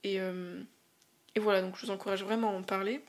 Et 0.03 0.19
euh, 0.19 0.61
et 1.35 1.39
voilà, 1.39 1.61
donc 1.61 1.77
je 1.77 1.85
vous 1.85 1.91
encourage 1.91 2.23
vraiment 2.23 2.49
à 2.49 2.53
en 2.53 2.63
parler. 2.63 3.01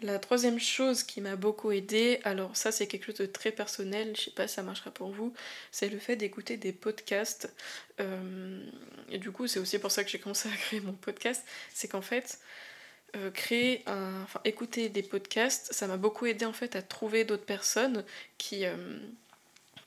La 0.00 0.20
troisième 0.20 0.60
chose 0.60 1.02
qui 1.02 1.20
m'a 1.20 1.34
beaucoup 1.34 1.72
aidé, 1.72 2.20
alors 2.22 2.56
ça 2.56 2.70
c'est 2.70 2.86
quelque 2.86 3.06
chose 3.06 3.16
de 3.16 3.26
très 3.26 3.50
personnel, 3.50 4.14
je 4.16 4.22
sais 4.22 4.30
pas 4.30 4.46
si 4.46 4.54
ça 4.54 4.62
marchera 4.62 4.92
pour 4.92 5.10
vous, 5.10 5.34
c'est 5.72 5.88
le 5.88 5.98
fait 5.98 6.14
d'écouter 6.14 6.56
des 6.56 6.72
podcasts. 6.72 7.52
Euh, 7.98 8.64
et 9.10 9.18
du 9.18 9.32
coup 9.32 9.48
c'est 9.48 9.58
aussi 9.58 9.78
pour 9.80 9.90
ça 9.90 10.04
que 10.04 10.10
j'ai 10.10 10.20
commencé 10.20 10.48
à 10.48 10.52
créer 10.56 10.80
mon 10.80 10.92
podcast, 10.92 11.44
c'est 11.74 11.88
qu'en 11.88 12.02
fait 12.02 12.38
euh, 13.16 13.32
créer 13.32 13.82
un, 13.86 14.22
enfin 14.22 14.40
écouter 14.44 14.88
des 14.88 15.02
podcasts, 15.02 15.72
ça 15.72 15.88
m'a 15.88 15.96
beaucoup 15.96 16.26
aidé 16.26 16.44
en 16.44 16.52
fait 16.52 16.76
à 16.76 16.82
trouver 16.82 17.24
d'autres 17.24 17.46
personnes 17.46 18.04
qui 18.36 18.66
euh, 18.66 18.98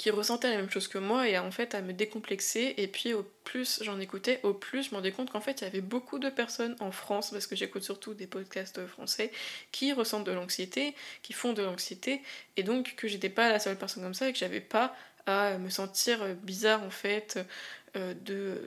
qui 0.02 0.10
ressentait 0.10 0.50
la 0.50 0.58
même 0.58 0.70
chose 0.72 0.88
que 0.88 0.98
moi 0.98 1.30
et 1.30 1.38
en 1.38 1.52
fait 1.52 1.76
à 1.76 1.82
me 1.84 1.94
décomplexer. 1.94 2.74
Et 2.78 2.88
puis 2.88 3.14
au 3.14 3.24
plus 3.44 3.84
j'en 3.84 4.00
écoutais 4.00 4.40
au 4.42 4.52
plus 4.52 4.82
je 4.82 4.90
me 4.90 4.96
rendais 4.96 5.12
compte 5.12 5.30
qu'en 5.30 5.42
fait 5.42 5.62
il 5.62 5.66
y 5.66 5.68
avait 5.68 5.82
beaucoup 5.82 6.18
de 6.18 6.32
personnes 6.32 6.76
en 6.80 6.92
France 6.92 7.30
parce 7.30 7.46
que 7.46 7.56
j'écoute 7.56 7.84
surtout 7.84 8.16
des 8.16 8.26
podcasts 8.26 8.84
français 8.88 9.32
qui 9.72 9.94
ressentent 9.94 10.24
de 10.24 10.32
l'anxiété 10.32 10.96
qui 11.22 11.34
font 11.34 11.54
de 11.54 11.62
l'anxiété. 11.62 12.24
Et 12.58 12.64
donc 12.64 12.96
que 12.96 13.08
j'étais 13.08 13.30
pas 13.30 13.52
la 13.52 13.60
seule 13.60 13.78
personne 13.78 14.02
comme 14.02 14.16
ça 14.16 14.28
et 14.28 14.34
que 14.34 14.40
j'avais 14.40 14.60
pas 14.60 14.96
à 15.28 15.60
me 15.60 15.70
sentir 15.70 16.34
bizarre 16.42 16.82
en 16.82 16.90
fait 16.90 17.40
euh, 17.96 18.16
de 18.26 18.60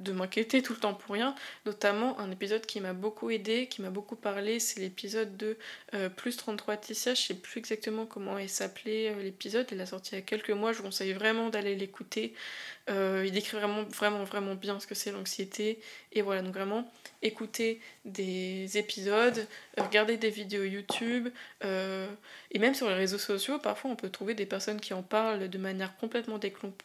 de 0.00 0.12
m'inquiéter 0.12 0.62
tout 0.62 0.72
le 0.72 0.78
temps 0.78 0.94
pour 0.94 1.14
rien. 1.14 1.34
Notamment 1.66 2.18
un 2.18 2.30
épisode 2.30 2.66
qui 2.66 2.80
m'a 2.80 2.92
beaucoup 2.92 3.30
aidé, 3.30 3.66
qui 3.68 3.82
m'a 3.82 3.90
beaucoup 3.90 4.16
parlé, 4.16 4.60
c'est 4.60 4.80
l'épisode 4.80 5.36
de 5.36 5.56
euh, 5.94 6.08
Plus 6.08 6.36
33 6.36 6.76
Tissia. 6.76 7.14
Je 7.14 7.22
sais 7.22 7.34
plus 7.34 7.58
exactement 7.58 8.06
comment 8.06 8.38
il 8.38 8.48
s'appelait 8.48 9.10
euh, 9.10 9.22
l'épisode. 9.22 9.66
Il 9.72 9.80
a 9.80 9.86
sorti 9.86 10.12
il 10.12 10.14
y 10.16 10.18
a 10.18 10.22
quelques 10.22 10.50
mois. 10.50 10.72
Je 10.72 10.78
vous 10.78 10.84
conseille 10.84 11.12
vraiment 11.12 11.48
d'aller 11.48 11.74
l'écouter. 11.74 12.34
Euh, 12.90 13.24
il 13.26 13.32
décrit 13.32 13.56
vraiment, 13.56 13.82
vraiment, 13.84 14.24
vraiment 14.24 14.54
bien 14.54 14.78
ce 14.78 14.86
que 14.86 14.94
c'est 14.94 15.10
l'anxiété. 15.10 15.80
Et 16.12 16.22
voilà, 16.22 16.42
donc 16.42 16.54
vraiment, 16.54 16.90
écouter 17.22 17.80
des 18.04 18.76
épisodes, 18.76 19.46
regarder 19.78 20.16
des 20.16 20.30
vidéos 20.30 20.64
YouTube. 20.64 21.28
et 21.62 22.58
même 22.58 22.74
sur 22.74 22.88
les 22.88 22.94
réseaux 22.94 23.18
sociaux, 23.18 23.58
parfois 23.58 23.90
on 23.90 23.96
peut 23.96 24.10
trouver 24.10 24.34
des 24.34 24.46
personnes 24.46 24.80
qui 24.80 24.94
en 24.94 25.02
parlent 25.02 25.48
de 25.48 25.58
manière 25.58 25.96
complètement 25.96 26.38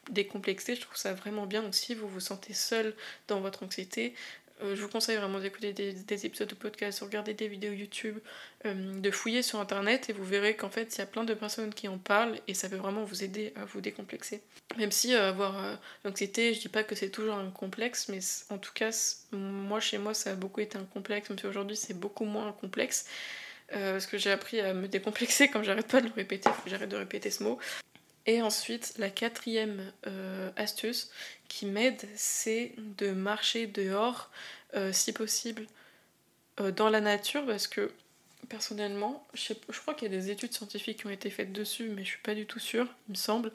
décomplexée. 0.10 0.76
Je 0.76 0.82
trouve 0.82 0.98
ça 0.98 1.14
vraiment 1.14 1.46
bien. 1.46 1.62
Donc 1.62 1.76
si 1.76 1.96
vous 1.96 2.08
vous 2.08 2.20
sentez 2.20 2.54
seul 2.54 2.96
dans 3.28 3.42
votre 3.42 3.64
anxiété. 3.64 4.14
Euh, 4.62 4.76
je 4.76 4.82
vous 4.82 4.90
conseille 4.90 5.18
vraiment 5.18 5.40
d'écouter 5.40 5.72
des, 5.74 6.26
épisodes 6.26 6.48
de 6.48 6.56
podcast, 6.56 7.00
de 7.00 7.06
regarder 7.06 7.34
des 7.34 7.48
vidéos 7.48 7.72
YouTube, 7.72 8.18
euh, 8.66 9.00
de 9.00 9.12
fouiller 9.12 9.42
sur 9.42 9.60
internet 9.60 10.10
et 10.10 10.14
vous 10.14 10.26
verrez 10.26 10.56
qu'en 10.56 10.70
fait 10.70 10.96
il 10.96 11.00
y 11.00 11.02
a 11.02 11.06
plein 11.06 11.24
de 11.24 11.34
personnes 11.34 11.74
qui 11.74 11.88
en 11.88 11.98
parlent 11.98 12.38
et 12.48 12.54
ça 12.54 12.68
peut 12.68 12.76
vraiment 12.76 13.04
vous 13.04 13.24
aider 13.24 13.54
à 13.56 13.66
vous 13.66 13.80
décomplexer. 13.80 14.42
Même 14.78 14.92
si 14.92 15.14
euh, 15.14 15.30
avoir 15.30 15.80
l'anxiété, 16.04 16.54
je 16.54 16.60
dis 16.60 16.70
pas 16.70 16.84
que 16.84 16.96
c'est 16.96 17.10
toujours 17.10 17.36
un 17.36 17.50
complexe, 17.52 18.10
mais 18.10 18.20
en 18.50 18.58
tout 18.58 18.74
cas, 18.74 18.92
moi 19.32 19.80
chez 19.80 19.98
moi 19.98 20.14
ça 20.14 20.32
a 20.32 20.36
beaucoup 20.36 20.60
été 20.60 20.78
un 20.78 20.86
complexe, 20.86 21.30
même 21.30 21.40
si 21.40 21.48
aujourd'hui 21.48 21.78
c'est 21.78 21.98
beaucoup 21.98 22.26
moins 22.26 22.48
un 22.48 22.54
complexe. 22.54 23.08
parce 23.70 24.08
que 24.08 24.18
j'ai 24.18 24.32
appris 24.32 24.60
à 24.60 24.74
me 24.74 24.88
décomplexer 24.88 25.48
comme 25.52 25.64
j'arrête 25.64 25.88
pas 25.88 26.02
de 26.02 26.08
le 26.08 26.14
répéter, 26.14 26.50
faut 26.50 26.64
que 26.64 26.70
j'arrête 26.70 26.90
de 26.90 26.98
répéter 26.98 27.32
ce 27.32 27.44
mot. 27.44 27.60
Et 28.30 28.44
ensuite, 28.44 28.94
la 29.00 29.10
quatrième 29.10 29.92
euh, 30.06 30.52
astuce 30.56 31.10
qui 31.48 31.66
m'aide, 31.66 32.08
c'est 32.14 32.74
de 32.78 33.10
marcher 33.10 33.66
dehors, 33.66 34.30
euh, 34.76 34.94
si 34.94 35.14
possible, 35.14 35.66
euh, 36.60 36.70
dans 36.70 36.92
la 36.92 37.02
nature, 37.02 37.44
parce 37.48 37.68
que 37.68 37.92
personnellement, 38.48 39.28
je, 39.34 39.54
je 39.68 39.80
crois 39.80 39.96
qu'il 39.96 40.12
y 40.12 40.16
a 40.16 40.16
des 40.16 40.30
études 40.30 40.54
scientifiques 40.54 41.00
qui 41.00 41.08
ont 41.08 41.10
été 41.10 41.32
faites 41.32 41.52
dessus, 41.52 41.90
mais 41.90 42.04
je 42.04 42.10
suis 42.10 42.22
pas 42.22 42.36
du 42.36 42.46
tout 42.46 42.60
sûre, 42.60 42.86
il 43.08 43.14
me 43.14 43.18
semble. 43.18 43.52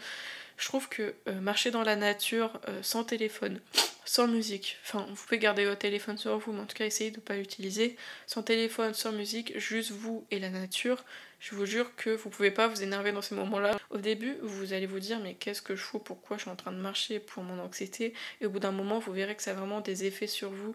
Je 0.57 0.67
trouve 0.67 0.89
que 0.89 1.15
marcher 1.41 1.71
dans 1.71 1.85
la 1.85 1.95
nature 1.95 2.61
sans 2.83 3.05
téléphone, 3.05 3.61
sans 4.05 4.29
musique, 4.29 4.79
enfin 4.85 5.07
vous 5.09 5.15
pouvez 5.15 5.39
garder 5.39 5.65
votre 5.65 5.79
téléphone 5.79 6.19
sur 6.19 6.37
vous, 6.39 6.53
mais 6.53 6.61
en 6.61 6.67
tout 6.67 6.77
cas 6.77 6.87
essayez 6.87 7.11
de 7.11 7.17
ne 7.17 7.23
pas 7.23 7.37
l'utiliser, 7.37 7.97
sans 8.27 8.43
téléphone, 8.43 8.95
sans 8.95 9.13
musique, 9.13 9.59
juste 9.59 9.91
vous 9.91 10.27
et 10.31 10.39
la 10.39 10.51
nature, 10.51 11.05
je 11.45 11.55
vous 11.55 11.67
jure 11.67 11.95
que 11.97 12.09
vous 12.09 12.31
pouvez 12.31 12.51
pas 12.51 12.69
vous 12.69 12.83
énerver 12.83 13.13
dans 13.13 13.21
ces 13.21 13.35
moments-là. 13.35 13.77
Au 13.91 13.99
début, 13.99 14.39
vous 14.41 14.73
allez 14.73 14.87
vous 14.87 14.99
dire 14.99 15.21
mais 15.21 15.35
qu'est-ce 15.35 15.61
que 15.61 15.77
je 15.77 15.83
fous? 15.83 15.99
Pourquoi 15.99 16.39
je 16.39 16.43
suis 16.43 16.51
en 16.51 16.57
train 16.57 16.73
de 16.73 16.79
marcher 16.79 17.21
pour 17.21 17.43
mon 17.43 17.61
anxiété? 17.61 18.15
Et 18.41 18.47
au 18.47 18.51
bout 18.51 18.61
d'un 18.61 18.73
moment, 18.73 18.99
vous 18.99 19.13
verrez 19.13 19.35
que 19.35 19.43
ça 19.43 19.51
a 19.51 19.55
vraiment 19.55 19.83
des 19.83 20.07
effets 20.07 20.27
sur 20.27 20.49
vous. 20.49 20.75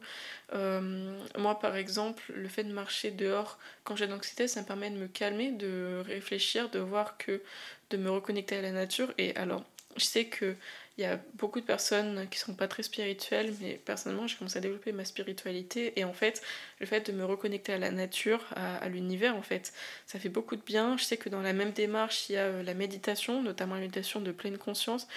Euh, 0.53 1.19
moi, 1.39 1.57
par 1.59 1.75
exemple, 1.75 2.21
le 2.35 2.47
fait 2.47 2.63
de 2.63 2.71
marcher 2.71 3.09
dehors 3.09 3.57
quand 3.83 3.95
j'ai 3.95 4.05
de 4.05 4.11
l'anxiété, 4.11 4.47
ça 4.47 4.61
me 4.61 4.67
permet 4.67 4.91
de 4.91 4.97
me 4.97 5.07
calmer, 5.07 5.51
de 5.51 6.03
réfléchir, 6.05 6.69
de 6.69 6.77
voir 6.77 7.17
que 7.17 7.41
de 7.89 7.97
me 7.97 8.11
reconnecter 8.11 8.57
à 8.57 8.61
la 8.61 8.71
nature. 8.71 9.11
Et 9.17 9.35
alors, 9.37 9.63
je 9.97 10.05
sais 10.05 10.25
que 10.25 10.55
il 10.99 11.03
y 11.03 11.05
a 11.05 11.17
beaucoup 11.35 11.61
de 11.61 11.65
personnes 11.65 12.27
qui 12.29 12.39
sont 12.39 12.53
pas 12.53 12.67
très 12.67 12.83
spirituelles, 12.83 13.53
mais 13.61 13.79
personnellement, 13.85 14.27
j'ai 14.27 14.35
commencé 14.35 14.57
à 14.57 14.61
développer 14.61 14.91
ma 14.91 15.05
spiritualité. 15.05 15.97
Et 15.97 16.03
en 16.03 16.11
fait, 16.11 16.41
le 16.81 16.85
fait 16.85 17.09
de 17.09 17.15
me 17.15 17.23
reconnecter 17.23 17.71
à 17.71 17.77
la 17.77 17.89
nature, 17.89 18.43
à, 18.57 18.89
l'univers, 18.89 19.37
en 19.37 19.41
fait, 19.41 19.71
ça 20.07 20.19
fait 20.19 20.27
beaucoup 20.27 20.57
de 20.57 20.61
bien. 20.61 20.97
Je 20.97 21.05
sais 21.05 21.15
que 21.15 21.29
dans 21.29 21.41
la 21.41 21.53
même 21.53 21.71
démarche, 21.71 22.29
il 22.29 22.33
y 22.33 22.37
a 22.37 22.41
euh, 22.41 22.63
la 22.63 22.73
méditation, 22.73 23.41
notamment 23.41 23.75
la 23.75 23.81
méditation 23.81 24.19
de 24.19 24.33
pleine 24.33 24.57
conscience. 24.57 25.07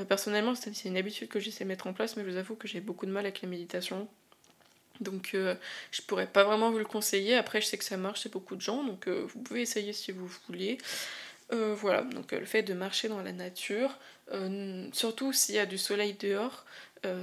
Euh, 0.00 0.04
personnellement, 0.04 0.56
c'est 0.56 0.84
une 0.84 0.96
habitude 0.96 1.28
que 1.28 1.38
j'essaie 1.38 1.62
de 1.62 1.68
mettre 1.68 1.86
en 1.86 1.92
place, 1.92 2.16
mais 2.16 2.24
je 2.24 2.30
vous 2.30 2.36
avoue 2.36 2.56
que 2.56 2.66
j'ai 2.66 2.80
beaucoup 2.80 3.06
de 3.06 3.12
mal 3.12 3.24
avec 3.24 3.40
la 3.40 3.48
méditation. 3.48 4.08
Donc 4.98 5.30
euh, 5.34 5.54
je 5.92 6.02
pourrais 6.02 6.26
pas 6.26 6.42
vraiment 6.42 6.72
vous 6.72 6.78
le 6.78 6.84
conseiller. 6.84 7.36
Après, 7.36 7.60
je 7.60 7.66
sais 7.66 7.78
que 7.78 7.84
ça 7.84 7.96
marche 7.96 8.22
chez 8.22 8.28
beaucoup 8.30 8.56
de 8.56 8.60
gens, 8.60 8.82
donc 8.82 9.08
vous 9.08 9.40
pouvez 9.40 9.62
essayer 9.62 9.92
si 9.92 10.10
vous 10.10 10.28
voulez. 10.48 10.76
Euh, 11.52 11.74
voilà, 11.74 12.02
donc 12.02 12.32
euh, 12.32 12.40
le 12.40 12.46
fait 12.46 12.62
de 12.62 12.74
marcher 12.74 13.08
dans 13.08 13.22
la 13.22 13.32
nature, 13.32 13.98
euh, 14.32 14.86
surtout 14.92 15.32
s'il 15.32 15.56
y 15.56 15.58
a 15.58 15.66
du 15.66 15.78
soleil 15.78 16.14
dehors, 16.14 16.64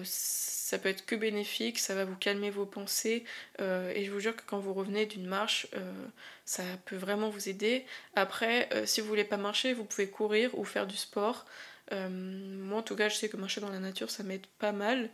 ça 0.04 0.80
peut 0.80 0.90
être 0.90 1.06
que 1.06 1.16
bénéfique, 1.16 1.78
ça 1.78 1.94
va 1.94 2.04
vous 2.04 2.16
calmer 2.16 2.50
vos 2.50 2.66
pensées 2.66 3.24
et 3.60 4.04
je 4.04 4.12
vous 4.12 4.20
jure 4.20 4.36
que 4.36 4.42
quand 4.48 4.58
vous 4.58 4.74
revenez 4.74 5.06
d'une 5.06 5.28
marche, 5.28 5.68
ça 6.46 6.64
peut 6.86 6.96
vraiment 6.96 7.30
vous 7.30 7.48
aider. 7.48 7.86
Après, 8.16 8.68
si 8.86 9.02
vous 9.02 9.08
voulez 9.08 9.24
pas 9.24 9.38
marcher, 9.38 9.76
vous 9.76 9.84
pouvez 9.84 10.10
courir 10.10 10.58
ou 10.58 10.64
faire 10.66 10.88
du 10.88 10.98
sport. 10.98 11.46
moi 11.92 12.80
en 12.80 12.82
tout 12.82 12.96
cas, 12.96 13.08
je 13.08 13.18
sais 13.18 13.30
que 13.30 13.38
marcher 13.38 13.62
dans 13.62 13.70
la 13.70 13.78
nature, 13.78 14.10
ça 14.10 14.24
m'aide 14.24 14.48
pas 14.58 14.72
mal. 14.72 15.12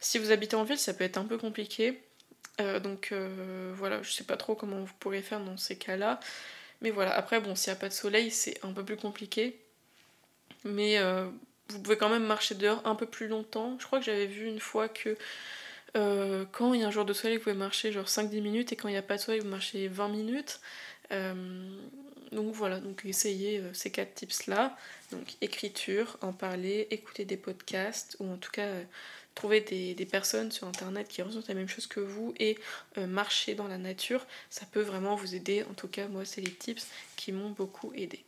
Si 0.00 0.18
vous 0.18 0.30
habitez 0.32 0.56
en 0.56 0.64
ville, 0.64 0.78
ça 0.78 0.92
peut 0.92 1.04
être 1.04 1.16
un 1.16 1.24
peu 1.24 1.38
compliqué. 1.38 1.98
donc 2.58 3.14
voilà, 3.72 4.02
je 4.02 4.10
sais 4.10 4.24
pas 4.24 4.36
trop 4.36 4.54
comment 4.54 4.80
vous 4.84 4.94
pourrez 5.00 5.22
faire 5.22 5.40
dans 5.40 5.56
ces 5.56 5.78
cas-là. 5.78 6.20
Mais 6.84 6.90
voilà, 6.90 7.16
après, 7.16 7.40
bon, 7.40 7.54
s'il 7.54 7.72
n'y 7.72 7.78
a 7.78 7.80
pas 7.80 7.88
de 7.88 7.94
soleil, 7.94 8.30
c'est 8.30 8.62
un 8.62 8.70
peu 8.70 8.84
plus 8.84 8.98
compliqué. 8.98 9.58
Mais 10.64 10.98
euh, 10.98 11.26
vous 11.70 11.80
pouvez 11.80 11.96
quand 11.96 12.10
même 12.10 12.26
marcher 12.26 12.54
dehors 12.54 12.82
un 12.86 12.94
peu 12.94 13.06
plus 13.06 13.26
longtemps. 13.26 13.78
Je 13.80 13.86
crois 13.86 14.00
que 14.00 14.04
j'avais 14.04 14.26
vu 14.26 14.46
une 14.46 14.60
fois 14.60 14.90
que 14.90 15.16
euh, 15.96 16.44
quand 16.52 16.74
il 16.74 16.82
y 16.82 16.84
a 16.84 16.88
un 16.88 16.90
jour 16.90 17.06
de 17.06 17.14
soleil, 17.14 17.38
vous 17.38 17.44
pouvez 17.44 17.56
marcher 17.56 17.90
genre 17.90 18.04
5-10 18.04 18.42
minutes 18.42 18.72
et 18.72 18.76
quand 18.76 18.88
il 18.88 18.92
n'y 18.92 18.98
a 18.98 19.02
pas 19.02 19.16
de 19.16 19.22
soleil, 19.22 19.40
vous 19.40 19.48
marchez 19.48 19.88
20 19.88 20.08
minutes. 20.08 20.60
Euh, 21.10 21.34
donc 22.32 22.52
voilà, 22.52 22.80
donc 22.80 23.02
essayez 23.06 23.62
ces 23.72 23.90
quatre 23.90 24.14
tips 24.14 24.46
là. 24.46 24.76
Donc 25.10 25.36
écriture, 25.40 26.18
en 26.20 26.34
parler, 26.34 26.86
écouter 26.90 27.24
des 27.24 27.38
podcasts 27.38 28.14
ou 28.20 28.30
en 28.30 28.36
tout 28.36 28.50
cas 28.50 28.68
trouver 29.34 29.60
des, 29.60 30.06
personnes 30.06 30.52
sur 30.52 30.66
internet 30.66 31.08
qui 31.08 31.22
ressentent 31.22 31.48
la 31.48 31.54
même 31.54 31.68
chose 31.68 31.86
que 31.86 32.00
vous 32.00 32.34
et 32.38 32.58
euh, 32.98 33.06
marcher 33.06 33.54
dans 33.54 33.66
la 33.66 33.78
nature, 33.78 34.26
ça 34.50 34.66
peut 34.66 34.82
vraiment 34.82 35.16
vous 35.16 35.34
aider. 35.34 35.64
En 35.70 35.74
tout 35.74 35.88
cas, 35.88 36.08
moi, 36.08 36.24
c'est 36.24 36.40
les 36.40 36.52
tips 36.52 36.86
qui 37.16 37.32
m'ont 37.32 37.50
beaucoup 37.50 37.92
aidé. 37.94 38.24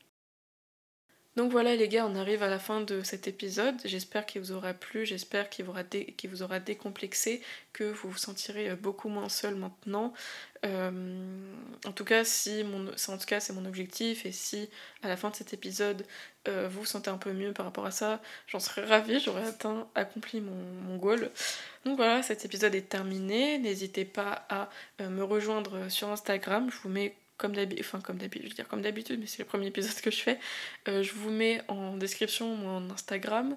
Donc 1.37 1.53
voilà 1.53 1.77
les 1.77 1.87
gars, 1.87 2.07
on 2.07 2.16
arrive 2.16 2.42
à 2.42 2.49
la 2.49 2.59
fin 2.59 2.81
de 2.81 3.03
cet 3.03 3.29
épisode. 3.29 3.75
J'espère 3.85 4.25
qu'il 4.25 4.40
vous 4.40 4.53
aura 4.53 4.72
plu, 4.72 5.05
j'espère 5.05 5.51
qu'il 5.51 5.66
vous, 5.66 6.42
aura 6.42 6.61
décomplexé, 6.61 7.42
que 7.75 7.85
vous 7.85 8.09
vous 8.09 8.16
sentirez 8.16 8.70
euh, 8.70 8.77
beaucoup 8.77 9.11
moins 9.11 9.29
seul 9.29 9.55
maintenant. 9.55 10.14
Euh, 10.64 10.90
en 11.85 11.92
tout 11.92 12.05
cas, 12.05 12.25
si 12.25 12.64
en 12.64 13.18
tout 13.18 13.27
cas 13.27 13.40
c'est 13.40 13.53
mon 13.53 13.66
objectif 13.66 14.25
et 14.25 14.33
si 14.33 14.70
à 15.03 15.09
la 15.09 15.16
fin 15.18 15.29
de 15.29 15.37
cet 15.37 15.53
épisode 15.53 16.07
euh, 16.49 16.68
vous 16.70 16.81
vous 16.81 16.87
sentez 16.87 17.11
un 17.11 17.18
peu 17.18 17.35
mieux 17.35 17.53
par 17.53 17.66
rapport 17.66 17.85
à 17.85 17.90
ça, 17.90 18.22
j'en 18.46 18.59
serais 18.59 18.87
ravie, 18.87 19.20
j'aurais 19.20 19.46
atteint, 19.46 19.88
accompli 19.94 20.40
mon, 20.40 20.96
goal. 20.96 21.31
Donc 21.85 21.96
voilà, 21.96 22.22
cet 22.22 22.46
épisode 22.46 22.75
est 22.75 22.88
terminé. 22.88 23.59
N'hésitez 23.59 24.07
pas 24.07 24.46
à 24.49 24.70
me 25.01 25.22
rejoindre 25.22 25.90
sur 25.90 26.09
Instagram. 26.09 26.70
Je 26.70 26.79
vous 26.79 26.88
mets 26.88 27.14
comme 27.37 27.53
d'habitude, 27.53 28.42
je 28.44 28.49
veux 28.49 28.55
dire 28.55 28.68
comme 28.68 28.83
d'habitude, 28.83 29.20
mais 29.20 29.27
c'est 29.27 29.40
le 29.40 29.44
premier 29.44 29.66
épisode 29.66 30.01
que 30.01 30.11
je 30.11 30.20
fais. 30.20 30.38
Euh, 30.88 31.03
je 31.03 31.12
vous 31.12 31.31
mets 31.31 31.62
en 31.68 31.96
description 31.96 32.57
mon 32.57 32.90
Instagram. 32.90 33.57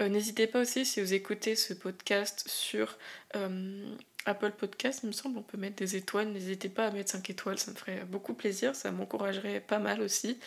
Euh, 0.00 0.08
n'hésitez 0.08 0.46
pas 0.46 0.60
aussi 0.60 0.84
si 0.84 1.00
vous 1.00 1.14
écoutez 1.14 1.56
ce 1.56 1.74
podcast 1.74 2.44
sur 2.48 2.98
euh, 3.36 3.96
Apple 4.26 4.52
Podcast, 4.52 5.00
il 5.02 5.08
me 5.08 5.12
semble, 5.12 5.38
on 5.38 5.42
peut 5.42 5.58
mettre 5.58 5.76
des 5.76 5.96
étoiles. 5.96 6.28
N'hésitez 6.28 6.68
pas 6.68 6.86
à 6.86 6.90
mettre 6.90 7.10
5 7.10 7.28
étoiles, 7.30 7.58
ça 7.58 7.70
me 7.70 7.76
ferait 7.76 8.04
beaucoup 8.08 8.34
plaisir, 8.34 8.74
ça 8.74 8.90
m'encouragerait 8.90 9.60
pas 9.60 9.78
mal 9.78 10.00
aussi. 10.00 10.38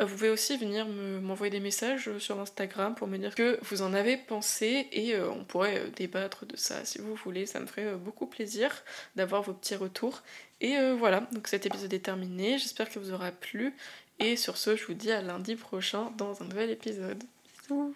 Euh, 0.00 0.04
vous 0.04 0.14
pouvez 0.14 0.30
aussi 0.30 0.56
venir 0.56 0.86
m'envoyer 0.86 1.50
des 1.50 1.60
messages 1.60 2.16
sur 2.18 2.40
Instagram 2.40 2.94
pour 2.94 3.06
me 3.06 3.18
dire 3.18 3.34
que 3.34 3.58
vous 3.62 3.82
en 3.82 3.92
avez 3.92 4.16
pensé 4.16 4.88
et 4.92 5.14
euh, 5.14 5.30
on 5.30 5.44
pourrait 5.44 5.78
euh, 5.78 5.90
débattre 5.90 6.46
de 6.46 6.56
ça 6.56 6.84
si 6.84 6.98
vous 6.98 7.14
voulez. 7.14 7.46
Ça 7.46 7.60
me 7.60 7.66
ferait 7.66 7.94
beaucoup 7.96 8.26
plaisir 8.26 8.72
d'avoir 9.16 9.42
vos 9.42 9.52
petits 9.52 9.76
retours. 9.76 10.22
Et 10.60 10.76
voilà, 10.98 11.20
donc 11.30 11.46
cet 11.46 11.66
épisode 11.66 11.92
est 11.94 12.00
terminé. 12.00 12.58
J'espère 12.58 12.88
qu'il 12.90 13.00
vous 13.00 13.12
aura 13.12 13.30
plu. 13.30 13.74
Et 14.18 14.36
sur 14.36 14.56
ce, 14.56 14.74
je 14.74 14.84
vous 14.86 14.94
dis 14.94 15.12
à 15.12 15.22
lundi 15.22 15.54
prochain 15.54 16.12
dans 16.18 16.42
un 16.42 16.46
nouvel 16.46 16.70
épisode. 16.70 17.22
Bisous 17.62 17.94